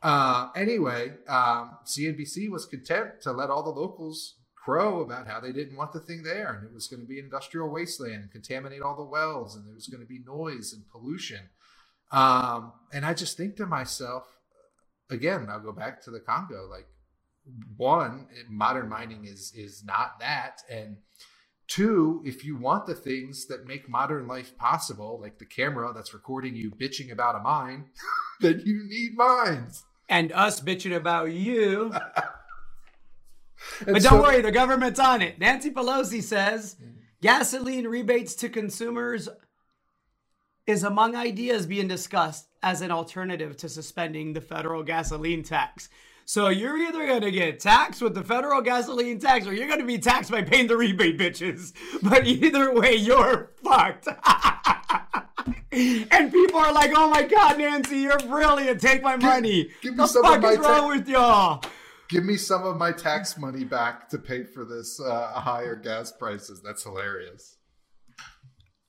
[0.02, 5.52] Uh, anyway, um, CNBC was content to let all the locals crow about how they
[5.52, 8.82] didn't want the thing there and it was going to be industrial wasteland and contaminate
[8.82, 11.48] all the wells and there was going to be noise and pollution.
[12.10, 14.24] Um, and I just think to myself,
[15.10, 16.68] again, I'll go back to the Congo.
[16.70, 16.86] Like,
[17.76, 20.98] one, modern mining is is not that, and
[21.66, 26.12] two, if you want the things that make modern life possible, like the camera that's
[26.12, 27.86] recording you bitching about a mine,
[28.40, 31.92] then you need mines and us bitching about you.
[33.86, 35.38] but don't worry, the government's on it.
[35.38, 36.76] Nancy Pelosi says
[37.20, 39.28] gasoline rebates to consumers
[40.66, 45.88] is among ideas being discussed as an alternative to suspending the federal gasoline tax.
[46.26, 49.80] So you're either going to get taxed with the federal gasoline tax or you're going
[49.80, 51.72] to be taxed by paying the rebate, bitches.
[52.02, 54.08] But either way, you're fucked.
[55.72, 58.80] and people are like, "Oh my God, Nancy, you're brilliant.
[58.80, 61.08] Take my money." Give, give me the some fuck of my is wrong ta- with
[61.08, 61.62] y'all?
[62.08, 66.10] Give me some of my tax money back to pay for this uh, higher gas
[66.10, 66.62] prices.
[66.62, 67.58] That's hilarious.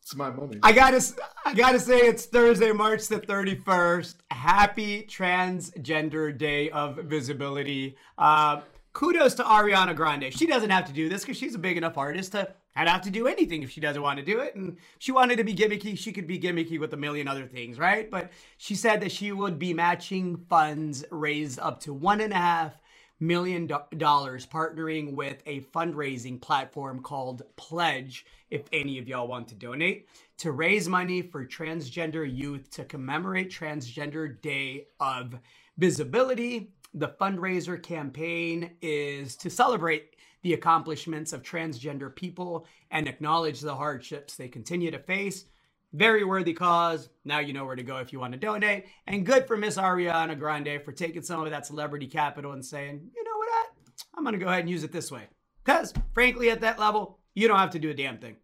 [0.02, 0.58] It's my money.
[0.64, 1.04] I gotta,
[1.46, 4.24] I gotta say, it's Thursday, March the thirty first.
[4.32, 7.96] Happy Transgender Day of Visibility.
[8.18, 8.62] Uh,
[8.94, 10.34] kudos to Ariana Grande.
[10.34, 13.02] She doesn't have to do this because she's a big enough artist to not have
[13.04, 14.56] to do anything if she doesn't want to do it.
[14.56, 17.78] And she wanted to be gimmicky, she could be gimmicky with a million other things,
[17.80, 18.10] right?
[18.10, 22.38] But she said that she would be matching funds raised up to one and a
[22.38, 22.74] half
[23.20, 29.56] million dollars partnering with a fundraising platform called Pledge if any of y'all want to
[29.56, 35.38] donate to raise money for transgender youth to commemorate transgender day of
[35.78, 43.76] visibility the fundraiser campaign is to celebrate the accomplishments of transgender people and acknowledge the
[43.76, 45.46] hardships they continue to face
[45.94, 47.10] very worthy cause.
[47.26, 48.86] Now you know where to go if you want to donate.
[49.08, 53.10] And good for Miss Ariana Grande for taking some of that celebrity capital and saying,
[53.16, 53.72] you know what,
[54.16, 55.24] I'm going to go ahead and use it this way.
[55.64, 58.38] Because, frankly, at that level, you don't have to do a damn thing.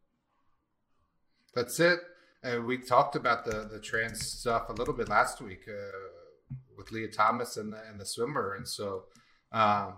[1.54, 2.00] That's it.
[2.44, 6.92] And we talked about the, the trans stuff a little bit last week uh, with
[6.92, 8.54] Lia Thomas and the, and the swimmer.
[8.56, 9.04] And so,
[9.52, 9.96] um,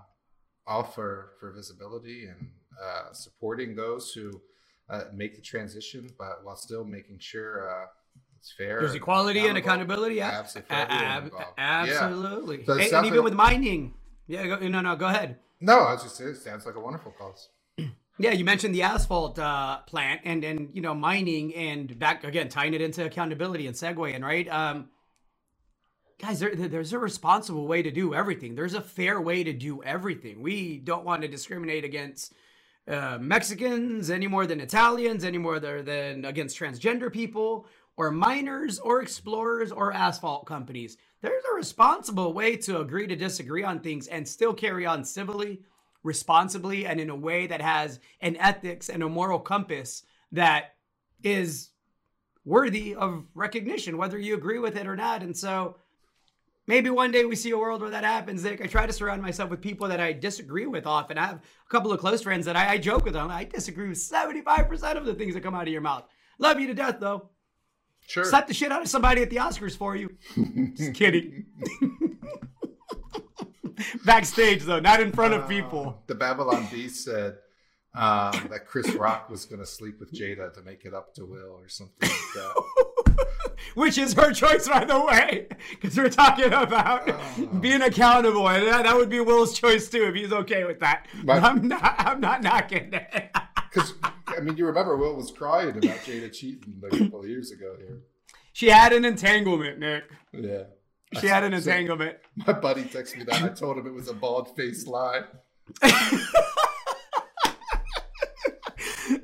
[0.67, 2.49] all for, for visibility and
[2.83, 4.41] uh, supporting those who
[4.89, 7.85] uh, make the transition, but while still making sure uh,
[8.39, 8.79] it's fair.
[8.79, 10.15] There's equality and accountability.
[10.15, 10.75] Yeah, absolutely.
[10.75, 12.59] Ab- absolutely.
[12.59, 12.65] Yeah.
[12.65, 13.93] So and, and even like, with mining.
[14.27, 15.37] Yeah, go, no, no, go ahead.
[15.59, 17.49] No, I was just saying, it sounds like a wonderful cause.
[18.19, 22.49] Yeah, you mentioned the asphalt uh, plant and and you know mining and back again
[22.49, 24.49] tying it into accountability and segueing right.
[24.49, 24.89] Um,
[26.19, 28.55] guys, there, there's a responsible way to do everything.
[28.55, 30.41] There's a fair way to do everything.
[30.41, 32.33] We don't want to discriminate against
[32.87, 37.65] uh, Mexicans any more than Italians, any more than against transgender people
[37.97, 40.97] or miners or explorers or asphalt companies.
[41.21, 45.61] There's a responsible way to agree to disagree on things and still carry on civilly
[46.03, 50.75] responsibly and in a way that has an ethics and a moral compass that
[51.23, 51.71] is
[52.45, 55.21] worthy of recognition, whether you agree with it or not.
[55.21, 55.75] And so
[56.67, 58.43] maybe one day we see a world where that happens.
[58.43, 61.17] Like I try to surround myself with people that I disagree with often.
[61.17, 63.31] I have a couple of close friends that I, I joke with them.
[63.31, 66.03] I disagree with 75% of the things that come out of your mouth.
[66.37, 67.29] Love you to death though.
[68.05, 68.25] Sure.
[68.25, 70.09] Slap the shit out of somebody at the Oscars for you.
[70.75, 71.45] Just kidding.
[74.05, 76.03] Backstage though, not in front of uh, people.
[76.07, 77.37] The Babylon Bee said
[77.93, 81.25] um, that Chris Rock was going to sleep with Jada to make it up to
[81.25, 82.63] Will or something like that.
[83.75, 88.67] Which is her choice, by the way, because we're talking about uh, being accountable, and
[88.67, 91.07] that, that, would be Will's choice too if he's okay with that.
[91.23, 91.95] But, I'm not.
[91.97, 93.29] I'm not knocking it.
[93.69, 93.93] Because
[94.25, 97.75] I mean, you remember Will was crying about Jada cheating a couple of years ago
[97.77, 97.99] here.
[98.53, 100.05] She had an entanglement, Nick.
[100.33, 100.63] Yeah.
[101.19, 102.17] She had an entanglement.
[102.35, 103.43] My buddy texted me that.
[103.43, 105.21] I told him it was a bald faced lie.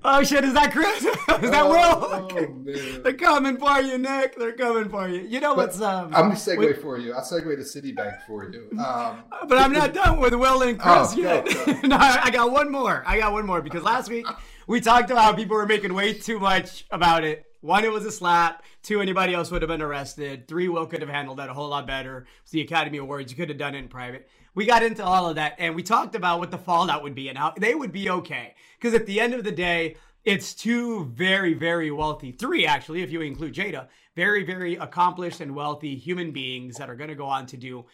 [0.04, 0.44] oh shit!
[0.44, 1.04] Is that Chris?
[1.04, 2.04] is that oh, Will?
[2.14, 4.38] Oh, They're coming for you, Nick.
[4.38, 5.22] They're coming for you.
[5.22, 6.08] You know but what's um?
[6.08, 7.14] I'm gonna segue for you.
[7.14, 8.70] I'll segue to Citibank for you.
[8.84, 11.46] Um, but I'm not done with Will and Chris oh, yet.
[11.46, 11.88] Go, go.
[11.88, 13.04] no, I got one more.
[13.08, 14.28] I got one more because last week
[14.68, 18.06] we talked about how people were making way too much about it one, it was
[18.06, 18.62] a slap.
[18.84, 20.50] Two, anybody else would have been arrested.
[20.50, 22.28] Three, Will could have handled that a whole lot better.
[22.42, 23.32] It's the Academy Awards.
[23.32, 24.28] You could have done it in private.
[24.56, 27.30] We got into all of that and we talked about what the fallout would be
[27.30, 28.56] and how they would be okay.
[28.80, 33.12] Because at the end of the day, it's two very, very wealthy, three actually, if
[33.12, 37.26] you include Jada, very, very accomplished and wealthy human beings that are going to go
[37.26, 37.86] on to do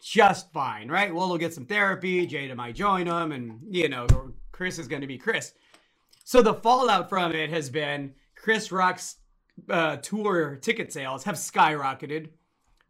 [0.00, 1.12] just fine, right?
[1.12, 2.26] Will will get some therapy.
[2.26, 4.06] Jada might join them, and you know,
[4.52, 5.54] Chris is going to be Chris.
[6.24, 9.16] So the fallout from it has been Chris Rock's
[9.68, 12.28] uh, tour ticket sales have skyrocketed.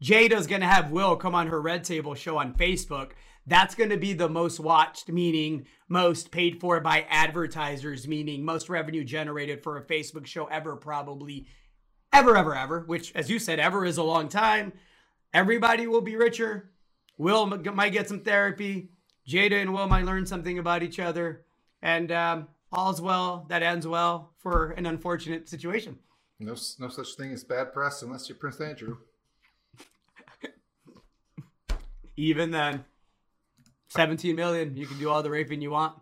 [0.03, 3.13] Jada's going to have Will come on her Red Table show on Facebook.
[3.47, 8.69] That's going to be the most watched, meaning most paid for by advertisers, meaning most
[8.69, 11.47] revenue generated for a Facebook show ever, probably
[12.13, 14.73] ever, ever, ever, which, as you said, ever is a long time.
[15.33, 16.71] Everybody will be richer.
[17.17, 18.91] Will might get some therapy.
[19.27, 21.45] Jada and Will might learn something about each other.
[21.83, 25.99] And um, all's well that ends well for an unfortunate situation.
[26.39, 28.99] No, no such thing as bad press unless you're Prince Andrew.
[32.19, 32.85] Even then,
[33.91, 35.95] 17 million, you can do all the raping you want.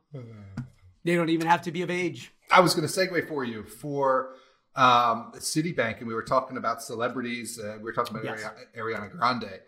[1.05, 2.33] They don't even have to be of age.
[2.51, 4.35] I was going to segue for you for
[4.75, 7.61] um, Citibank, and we were talking about celebrities.
[7.63, 8.51] Uh, we were talking about yes.
[8.77, 9.61] Ariana Grande.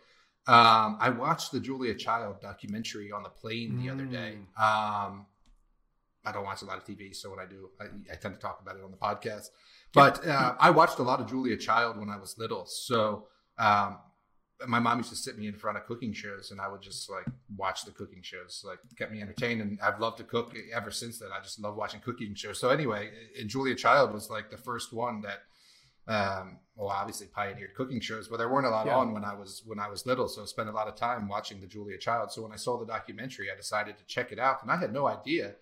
[0.46, 3.92] Um, I watched the Julia Child documentary on the plane the mm.
[3.92, 4.38] other day.
[4.58, 5.06] Mm.
[5.06, 5.26] Um,
[6.24, 8.40] I don't watch a lot of TV, so when I do, I, I tend to
[8.40, 9.48] talk about it on the podcast.
[9.92, 13.98] But uh, I watched a lot of Julia Child when I was little, so um,
[14.66, 17.08] my mom used to sit me in front of cooking shows and I would just
[17.08, 19.60] like watch the cooking shows, like kept me entertained.
[19.60, 21.28] And I've loved to cook ever since then.
[21.32, 22.58] I just love watching cooking shows.
[22.58, 25.42] So anyway, and Julia Child was like the first one that,
[26.12, 28.96] um, well, obviously pioneered cooking shows, but there weren't a lot yeah.
[28.96, 30.26] on when I was, when I was little.
[30.26, 32.32] So I spent a lot of time watching the Julia Child.
[32.32, 34.92] So when I saw the documentary, I decided to check it out and I had
[34.92, 35.54] no idea,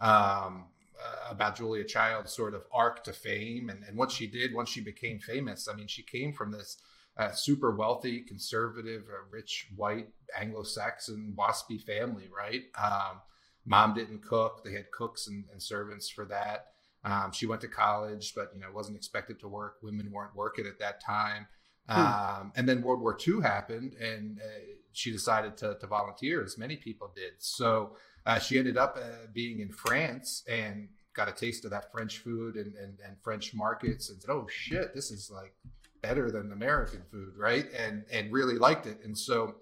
[0.00, 0.66] um,
[1.00, 4.68] uh, about Julia Child's sort of arc to fame and, and what she did once
[4.68, 5.68] she became famous.
[5.68, 6.78] I mean, she came from this,
[7.18, 10.08] uh, super wealthy, conservative, uh, rich, white,
[10.38, 12.64] Anglo-Saxon, waspy family, right?
[12.80, 13.20] Um,
[13.66, 16.68] mom didn't cook; they had cooks and, and servants for that.
[17.04, 19.76] Um, she went to college, but you know wasn't expected to work.
[19.82, 21.46] Women weren't working at that time.
[21.88, 22.00] Hmm.
[22.00, 24.60] Um, and then World War II happened, and uh,
[24.92, 27.32] she decided to, to, volunteer, as many people did.
[27.38, 27.96] So
[28.26, 32.18] uh, she ended up uh, being in France and got a taste of that French
[32.18, 35.54] food and, and, and French markets, and said, "Oh shit, this is like
[36.02, 37.66] better than American food, right?
[37.76, 39.56] And and really liked it, and so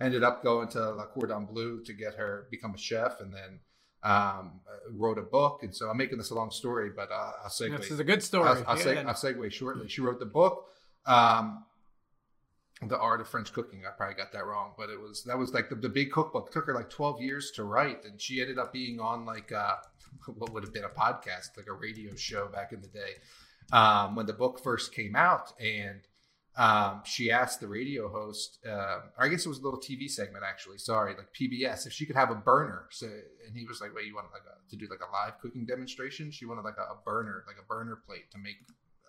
[0.00, 3.60] ended up going to La Cordon Bleu to get her become a chef, and then
[4.02, 4.60] um,
[4.92, 5.62] wrote a book.
[5.62, 7.76] And so I'm making this a long story, but uh, I'll segue.
[7.78, 8.48] This is a good story.
[8.48, 9.88] I'll, I'll, seg- I'll segue shortly.
[9.88, 10.66] She wrote the book.
[11.06, 11.64] Um,
[12.82, 13.82] the art of French cooking.
[13.86, 16.48] I probably got that wrong, but it was that was like the, the big cookbook.
[16.48, 19.50] It took her like 12 years to write, and she ended up being on like
[19.50, 19.76] uh,
[20.36, 23.14] what would have been a podcast, like a radio show back in the day
[23.72, 26.00] um, when the book first came out, and
[26.56, 30.10] um, she asked the radio host, uh, or I guess it was a little TV
[30.10, 30.78] segment actually.
[30.78, 32.86] Sorry, like PBS, if she could have a burner.
[32.90, 35.38] So, and he was like, "Wait, you want like a, to do like a live
[35.40, 38.56] cooking demonstration?" She wanted like a, a burner, like a burner plate to make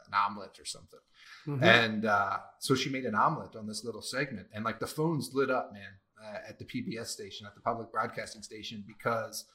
[0.05, 0.99] an omelet or something.
[1.47, 1.63] Mm-hmm.
[1.63, 5.33] And uh, so she made an omelet on this little segment, and like the phones
[5.33, 5.93] lit up, man,
[6.23, 9.45] uh, at the PBS station, at the public broadcasting station, because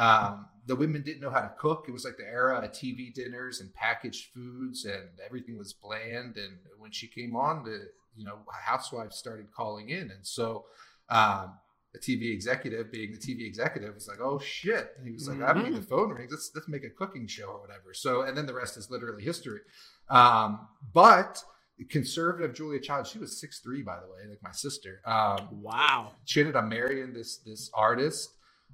[0.00, 1.84] um, the women didn't know how to cook.
[1.88, 6.36] It was like the era of TV dinners and packaged foods, and everything was bland.
[6.36, 10.64] And when she came on, the you know housewives started calling in, and so
[11.10, 11.52] um,
[11.92, 15.38] the TV executive, being the TV executive, was like, "Oh shit!" And he was like,
[15.38, 15.58] mm-hmm.
[15.58, 16.30] "I need the phone rings.
[16.30, 19.22] Let's let's make a cooking show or whatever." So, and then the rest is literally
[19.22, 19.60] history.
[20.08, 21.42] Um, but
[21.90, 25.02] conservative Julia Child, she was six three, by the way, like my sister.
[25.04, 26.12] Um, wow.
[26.24, 28.30] She ended up marrying this this artist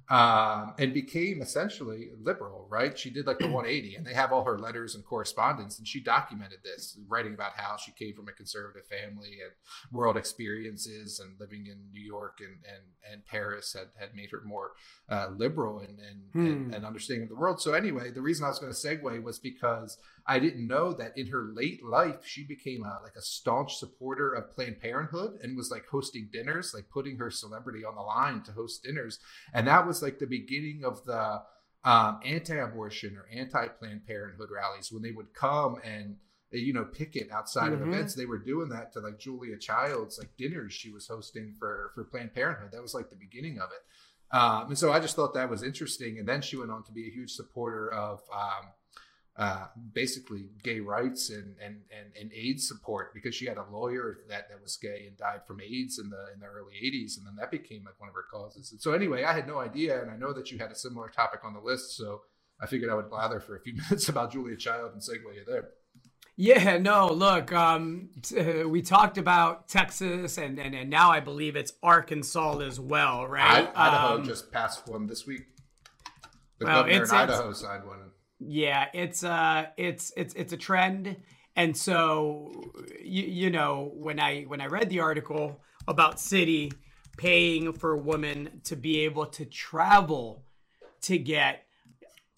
[0.09, 2.97] um, and became essentially liberal, right?
[2.97, 5.99] She did like the 180, and they have all her letters and correspondence, and she
[5.99, 9.51] documented this, writing about how she came from a conservative family and
[9.91, 14.41] world experiences, and living in New York and and, and Paris had, had made her
[14.45, 14.71] more
[15.09, 16.45] uh, liberal and and, hmm.
[16.45, 17.61] and and understanding of the world.
[17.61, 19.97] So anyway, the reason I was going to segue was because
[20.27, 24.33] I didn't know that in her late life she became a, like a staunch supporter
[24.33, 28.41] of Planned Parenthood and was like hosting dinners, like putting her celebrity on the line
[28.43, 29.19] to host dinners,
[29.53, 31.41] and that was like the beginning of the
[31.85, 36.17] um, anti-abortion or anti-Planned Parenthood rallies when they would come and
[36.51, 37.83] you know picket outside mm-hmm.
[37.83, 38.13] of events.
[38.13, 42.03] They were doing that to like Julia Child's like dinners she was hosting for for
[42.03, 42.71] Planned Parenthood.
[42.73, 43.83] That was like the beginning of it.
[44.35, 46.19] Um, and so I just thought that was interesting.
[46.19, 48.71] And then she went on to be a huge supporter of um,
[49.37, 54.17] uh, basically gay rights and, and, and, and AIDS support because she had a lawyer
[54.29, 57.17] that, that was gay and died from AIDS in the in the early 80s.
[57.17, 58.71] And then that became like one of her causes.
[58.71, 60.01] And so anyway, I had no idea.
[60.01, 61.95] And I know that you had a similar topic on the list.
[61.95, 62.21] So
[62.59, 65.45] I figured I would blather for a few minutes about Julia Child and segue you
[65.45, 65.69] there.
[66.39, 71.55] Yeah, no, look, um, t- we talked about Texas and, and, and now I believe
[71.55, 73.67] it's Arkansas as well, right?
[73.75, 75.47] I, Idaho um, just passed one this week.
[76.59, 78.11] The well, governor in Idaho signed one.
[78.39, 81.17] Yeah, it's uh it's it's it's a trend.
[81.55, 82.71] And so
[83.01, 86.71] you, you know, when I when I read the article about Citi
[87.17, 90.43] paying for women to be able to travel
[91.01, 91.63] to get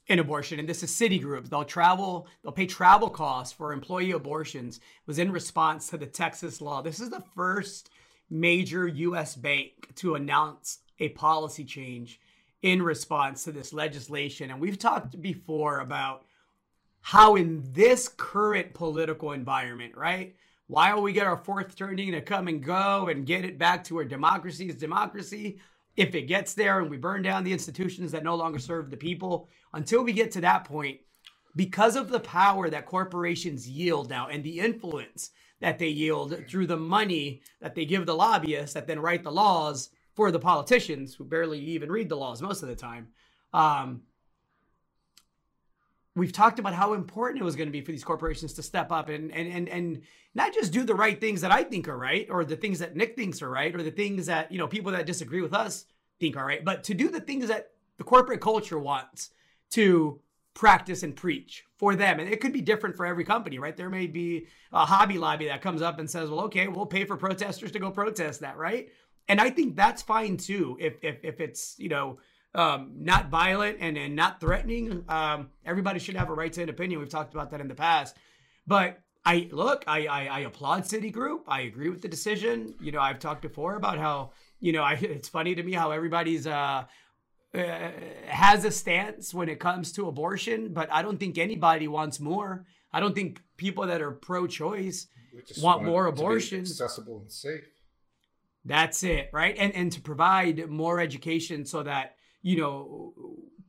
[0.08, 4.80] an abortion and this is Citigroup they'll travel they'll pay travel costs for employee abortions
[5.06, 7.92] was in response to the texas law this is the first
[8.30, 12.20] major us bank to announce a policy change
[12.62, 14.52] in response to this legislation.
[14.52, 16.26] And we've talked before about
[17.02, 20.36] how, in this current political environment, right?
[20.68, 23.96] While we get our fourth turning to come and go and get it back to
[23.96, 25.60] where democracy is democracy,
[25.96, 28.98] if it gets there and we burn down the institutions that no longer serve the
[28.98, 31.00] people, until we get to that point,
[31.56, 36.68] because of the power that corporations yield now and the influence that they yield through
[36.68, 39.90] the money that they give the lobbyists that then write the laws,
[40.20, 43.08] for the politicians who barely even read the laws most of the time.
[43.54, 44.02] Um,
[46.14, 48.92] we've talked about how important it was going to be for these corporations to step
[48.92, 50.02] up and and and and
[50.36, 52.98] not just do the right things that I think are right or the things that
[52.98, 55.86] Nick thinks are right or the things that you know people that disagree with us
[56.20, 59.30] think are right, but to do the things that the corporate culture wants
[59.70, 60.20] to
[60.54, 62.20] practice and preach for them.
[62.20, 63.78] And it could be different for every company, right?
[63.78, 67.06] There may be a Hobby Lobby that comes up and says, well, okay, we'll pay
[67.06, 68.90] for protesters to go protest that, right?
[69.30, 70.76] And I think that's fine too.
[70.80, 72.20] If if, if it's, you know,
[72.56, 76.70] um, not violent and, and not threatening, um, everybody should have a right to an
[76.70, 77.00] opinion.
[77.00, 78.18] We've talked about that in the past.
[78.66, 81.42] But I look, I, I, I applaud Citigroup.
[81.48, 82.74] I agree with the decision.
[82.82, 85.92] You know, I've talked before about how, you know, I, it's funny to me how
[85.92, 86.86] everybody's uh,
[87.54, 87.90] uh,
[88.26, 92.66] has a stance when it comes to abortion, but I don't think anybody wants more.
[92.92, 95.08] I don't think people that are pro-choice
[95.58, 96.62] want, want more abortion.
[96.62, 97.68] Accessible and safe.
[98.66, 99.56] That's it, right?
[99.58, 103.14] And and to provide more education so that you know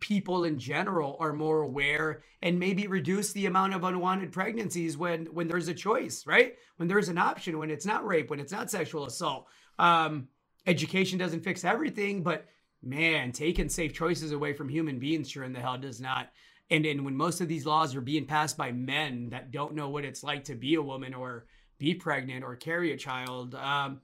[0.01, 5.27] people in general are more aware and maybe reduce the amount of unwanted pregnancies when
[5.27, 6.55] when there's a choice, right?
[6.77, 9.47] When there's an option, when it's not rape, when it's not sexual assault.
[9.79, 10.29] Um,
[10.67, 12.47] education doesn't fix everything, but
[12.83, 16.31] man, taking safe choices away from human beings sure in the hell does not.
[16.71, 19.89] And and when most of these laws are being passed by men that don't know
[19.89, 21.47] what it's like to be a woman or
[21.79, 24.01] be pregnant or carry a child, um,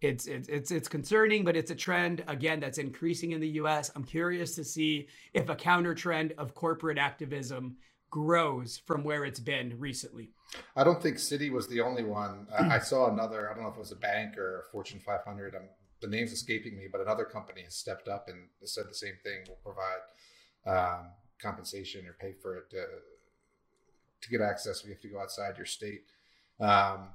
[0.00, 3.90] it's it's it's it's concerning, but it's a trend again that's increasing in the U.S.
[3.96, 7.76] I'm curious to see if a counter trend of corporate activism
[8.10, 10.30] grows from where it's been recently.
[10.76, 12.46] I don't think Citi was the only one.
[12.58, 13.50] I, saw another.
[13.50, 15.54] I don't know if it was a bank or a Fortune 500.
[15.54, 15.68] I'm
[16.00, 19.44] the name's escaping me, but another company has stepped up and said the same thing.
[19.48, 19.98] Will provide
[20.66, 21.10] um,
[21.42, 22.84] compensation or pay for it to,
[24.22, 24.84] to get access.
[24.84, 26.02] We have to go outside your state.
[26.60, 27.08] Um,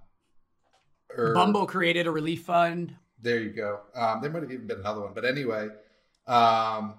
[1.18, 2.96] or, Bumble created a relief fund.
[3.22, 3.82] There you go.
[3.96, 5.70] Um, there might have even been another one, but anyway,
[6.28, 6.96] um,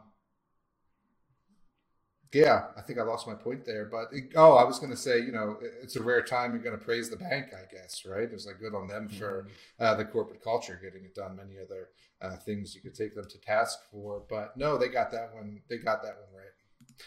[2.35, 3.85] yeah, I think I lost my point there.
[3.85, 6.63] But it, oh, I was going to say, you know, it's a rare time you're
[6.63, 8.29] going to praise the bank, I guess, right?
[8.31, 9.85] It's like good on them for mm-hmm.
[9.85, 11.37] uh, the corporate culture getting it done.
[11.37, 11.91] Many other
[12.21, 15.61] uh, things you could take them to task for, but no, they got that one.
[15.69, 16.45] They got that one right.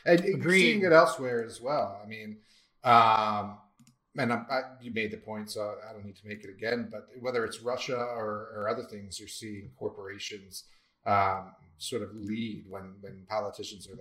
[0.05, 0.61] And Agreed.
[0.61, 1.99] seeing it elsewhere as well.
[2.03, 2.37] I mean,
[2.83, 3.57] um,
[4.17, 6.89] and I, you made the point, so I don't need to make it again.
[6.91, 10.63] But whether it's Russia or, or other things, you're seeing corporations
[11.05, 13.97] um, sort of lead when when politicians are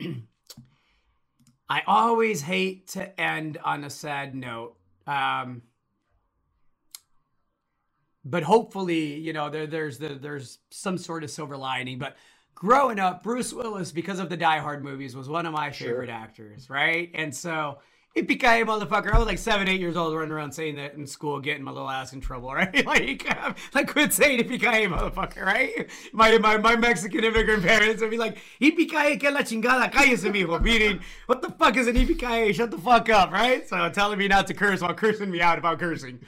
[0.00, 0.26] lagging.
[1.70, 4.76] I always hate to end on a sad note.
[5.06, 5.62] Um,
[8.24, 11.98] but hopefully, you know, there, there's the, there's some sort of silver lining.
[11.98, 12.16] But
[12.54, 16.08] growing up, Bruce Willis, because of the Die Hard movies, was one of my favorite
[16.08, 16.14] sure.
[16.14, 17.10] actors, right?
[17.14, 17.78] And so
[18.16, 19.12] Yippee motherfucker.
[19.12, 21.70] I was like seven, eight years old running around saying that in school, getting my
[21.70, 22.84] little ass in trouble, right?
[22.84, 23.26] like,
[23.74, 25.88] like quit saying yippee motherfucker, right?
[26.12, 28.88] My, my, my Mexican immigrant parents would be like, yippee
[29.20, 30.60] que la chingada, cállese, mijo.
[30.60, 33.68] Meaning, what the fuck is an yippee Shut the fuck up, right?
[33.68, 36.20] So telling me not to curse while cursing me out about cursing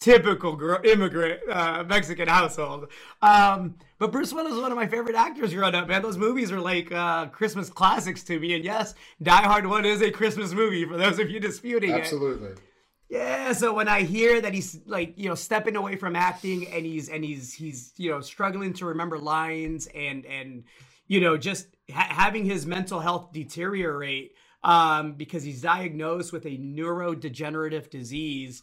[0.00, 2.88] typical immigrant uh, Mexican household.
[3.22, 6.02] Um, but Bruce Willis is one of my favorite actors growing up, man.
[6.02, 8.54] Those movies are like uh, Christmas classics to me.
[8.54, 12.28] And yes, Die Hard 1 is a Christmas movie for those of you disputing Absolutely.
[12.28, 12.50] it.
[12.52, 12.64] Absolutely.
[13.10, 16.86] Yeah, so when I hear that he's like, you know, stepping away from acting and
[16.86, 20.62] he's and he's he's, you know, struggling to remember lines and and
[21.08, 24.32] you know, just ha- having his mental health deteriorate
[24.62, 28.62] um because he's diagnosed with a neurodegenerative disease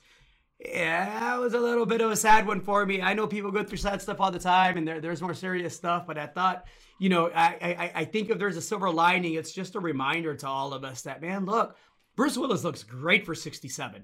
[0.59, 3.01] yeah, that was a little bit of a sad one for me.
[3.01, 5.75] I know people go through sad stuff all the time, and there, there's more serious
[5.75, 6.07] stuff.
[6.07, 6.65] But I thought,
[6.99, 10.35] you know, I, I I think if there's a silver lining, it's just a reminder
[10.35, 11.77] to all of us that man, look,
[12.15, 14.03] Bruce Willis looks great for 67,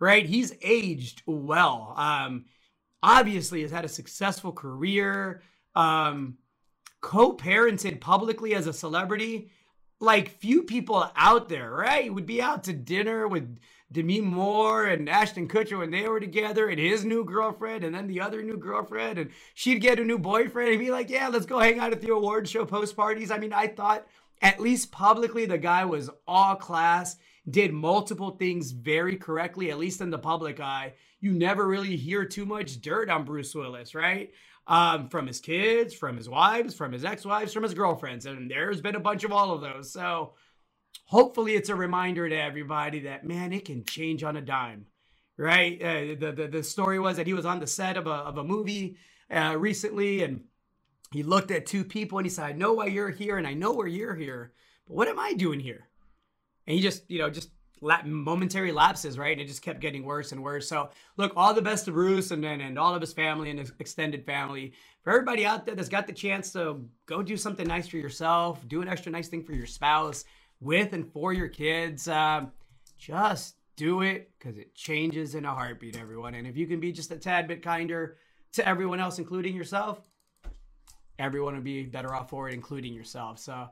[0.00, 0.26] right?
[0.26, 1.94] He's aged well.
[1.96, 2.46] Um,
[3.02, 5.42] obviously has had a successful career.
[5.74, 6.38] Um,
[7.00, 9.50] co-parented publicly as a celebrity
[10.02, 12.12] like few people out there, right?
[12.12, 13.58] Would be out to dinner with
[13.92, 18.06] Demi Moore and Ashton Kutcher when they were together, and his new girlfriend, and then
[18.06, 21.46] the other new girlfriend, and she'd get a new boyfriend and be like, "Yeah, let's
[21.46, 24.06] go hang out at the award show post parties." I mean, I thought
[24.40, 27.16] at least publicly the guy was all class,
[27.48, 30.94] did multiple things very correctly, at least in the public eye.
[31.20, 34.32] You never really hear too much dirt on Bruce Willis, right?
[34.66, 38.80] um, from his kids, from his wives, from his ex-wives, from his girlfriends, and there's
[38.80, 39.90] been a bunch of all of those.
[39.90, 40.34] So
[41.12, 44.86] hopefully, it's a reminder to everybody that man, it can change on a dime,
[45.36, 45.80] right?
[45.80, 48.38] Uh, the, the the story was that he was on the set of a of
[48.38, 48.96] a movie
[49.30, 50.44] uh, recently, and
[51.12, 53.54] he looked at two people and he said, "I know why you're here, and I
[53.54, 54.52] know where you're here,
[54.86, 55.88] but what am I doing here?"
[56.66, 57.50] And he just, you know, just
[58.04, 59.32] momentary lapses, right?
[59.32, 60.68] And it just kept getting worse and worse.
[60.68, 63.58] So, look, all the best to Bruce and, and, and all of his family and
[63.58, 64.72] his extended family.
[65.02, 68.66] For everybody out there that's got the chance to go do something nice for yourself,
[68.68, 70.24] do an extra nice thing for your spouse,
[70.62, 72.52] with and for your kids, um,
[72.98, 76.34] just do it because it changes in a heartbeat, everyone.
[76.34, 78.16] And if you can be just a tad bit kinder
[78.52, 79.98] to everyone else, including yourself,
[81.18, 83.38] everyone would be better off for it, including yourself.
[83.38, 83.68] So,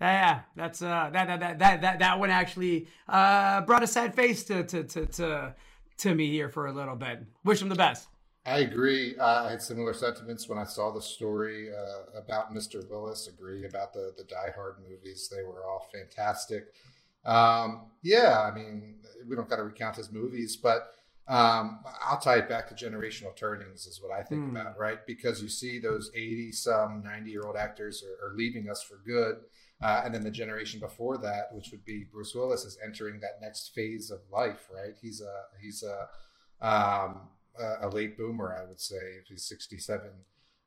[0.00, 4.42] Yeah, that's uh that that that that that, one actually uh brought a sad face
[4.44, 5.54] to to to to
[5.98, 7.22] to me here for a little bit.
[7.44, 8.08] Wish him the best.
[8.44, 9.16] I agree.
[9.16, 12.88] Uh, I had similar sentiments when I saw the story uh, about Mr.
[12.90, 13.28] Willis.
[13.28, 16.72] Agree about the the Die Hard movies; they were all fantastic.
[17.24, 18.96] Um, yeah, I mean,
[19.28, 20.90] we don't got to recount his movies, but
[21.28, 24.50] um, I'll tie it back to generational turnings, is what I think mm.
[24.50, 24.98] about, right?
[25.06, 29.00] Because you see those 80 some 90 year old actors are, are, leaving us for
[29.06, 29.36] good.
[29.80, 33.40] Uh, and then the generation before that, which would be Bruce Willis, is entering that
[33.40, 34.94] next phase of life, right?
[35.00, 36.08] He's a, he's a,
[36.66, 37.28] um,
[37.58, 40.10] a late boomer, I would say, if he's 67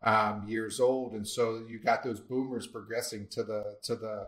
[0.03, 1.13] um, years old.
[1.13, 4.27] And so you got those boomers progressing to the, to the,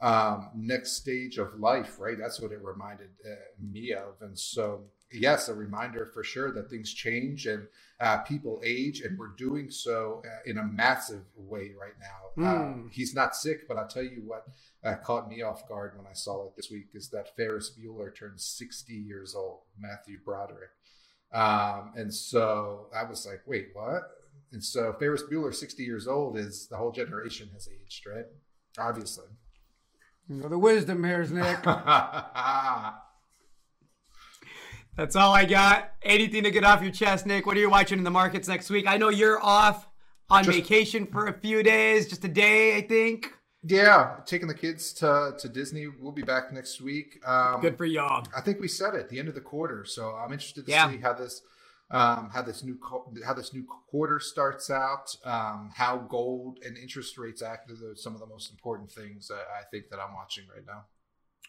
[0.00, 2.16] um, next stage of life, right?
[2.18, 4.14] That's what it reminded uh, me of.
[4.20, 7.66] And so, yes, a reminder for sure that things change and
[8.00, 12.14] uh, people age, and we're doing so uh, in a massive way right now.
[12.38, 12.92] Mm.
[12.92, 14.46] he's not sick, but I'll tell you what
[14.84, 18.14] uh, caught me off guard when I saw it this week is that Ferris Bueller
[18.14, 20.70] turned 60 years old, Matthew Broderick.
[21.32, 24.02] Um, and so I was like, wait, what?
[24.52, 28.24] And so Ferris Bueller, 60 years old, is the whole generation has aged, right?
[28.78, 29.26] Obviously.
[30.28, 31.62] You know, the wisdom here is Nick.
[34.96, 35.92] That's all I got.
[36.02, 37.46] Anything to get off your chest, Nick?
[37.46, 38.86] What are you watching in the markets next week?
[38.86, 39.88] I know you're off
[40.28, 43.32] on just, vacation for a few days, just a day, I think.
[43.64, 45.88] Yeah, taking the kids to, to Disney.
[45.88, 47.20] We'll be back next week.
[47.26, 48.24] Um, Good for y'all.
[48.36, 50.90] I think we said it the end of the quarter, so I'm interested to yeah.
[50.90, 51.42] see how this
[51.90, 52.78] um, how this new
[53.24, 58.14] how this new quarter starts out, um, how gold and interest rates act are some
[58.14, 60.84] of the most important things I think that I'm watching right now.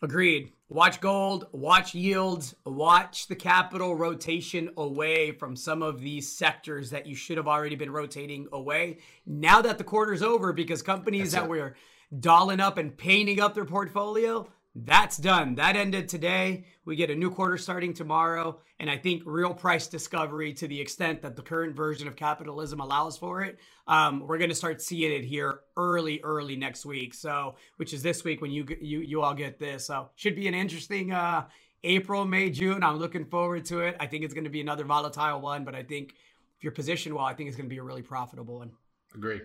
[0.01, 0.53] Agreed.
[0.69, 7.05] Watch gold, watch yields, watch the capital rotation away from some of these sectors that
[7.05, 8.99] you should have already been rotating away.
[9.25, 11.49] Now that the quarter's over, because companies That's that it.
[11.49, 11.75] were
[12.17, 15.55] dolling up and painting up their portfolio, that's done.
[15.55, 16.65] That ended today.
[16.85, 18.59] We get a new quarter starting tomorrow.
[18.79, 22.79] And I think real price discovery, to the extent that the current version of capitalism
[22.79, 27.13] allows for it, um, we're going to start seeing it here early, early next week.
[27.13, 29.87] So, which is this week when you you you all get this.
[29.87, 31.45] So, should be an interesting uh,
[31.83, 32.83] April, May, June.
[32.83, 33.97] I'm looking forward to it.
[33.99, 36.13] I think it's going to be another volatile one, but I think
[36.57, 38.71] if you're positioned well, I think it's going to be a really profitable one.
[39.15, 39.41] Agree.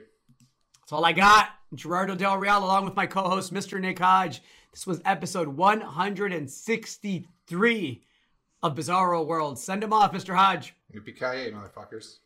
[0.85, 1.49] That's all I got.
[1.74, 3.80] Gerardo Del Real, along with my co-host, Mr.
[3.80, 4.43] Nick Hodge.
[4.70, 8.03] This was episode 163
[8.62, 9.59] of Bizarro World.
[9.59, 10.35] Send them off, Mr.
[10.35, 10.74] Hodge.
[10.95, 12.18] Yippee-ki-yay, motherfuckers.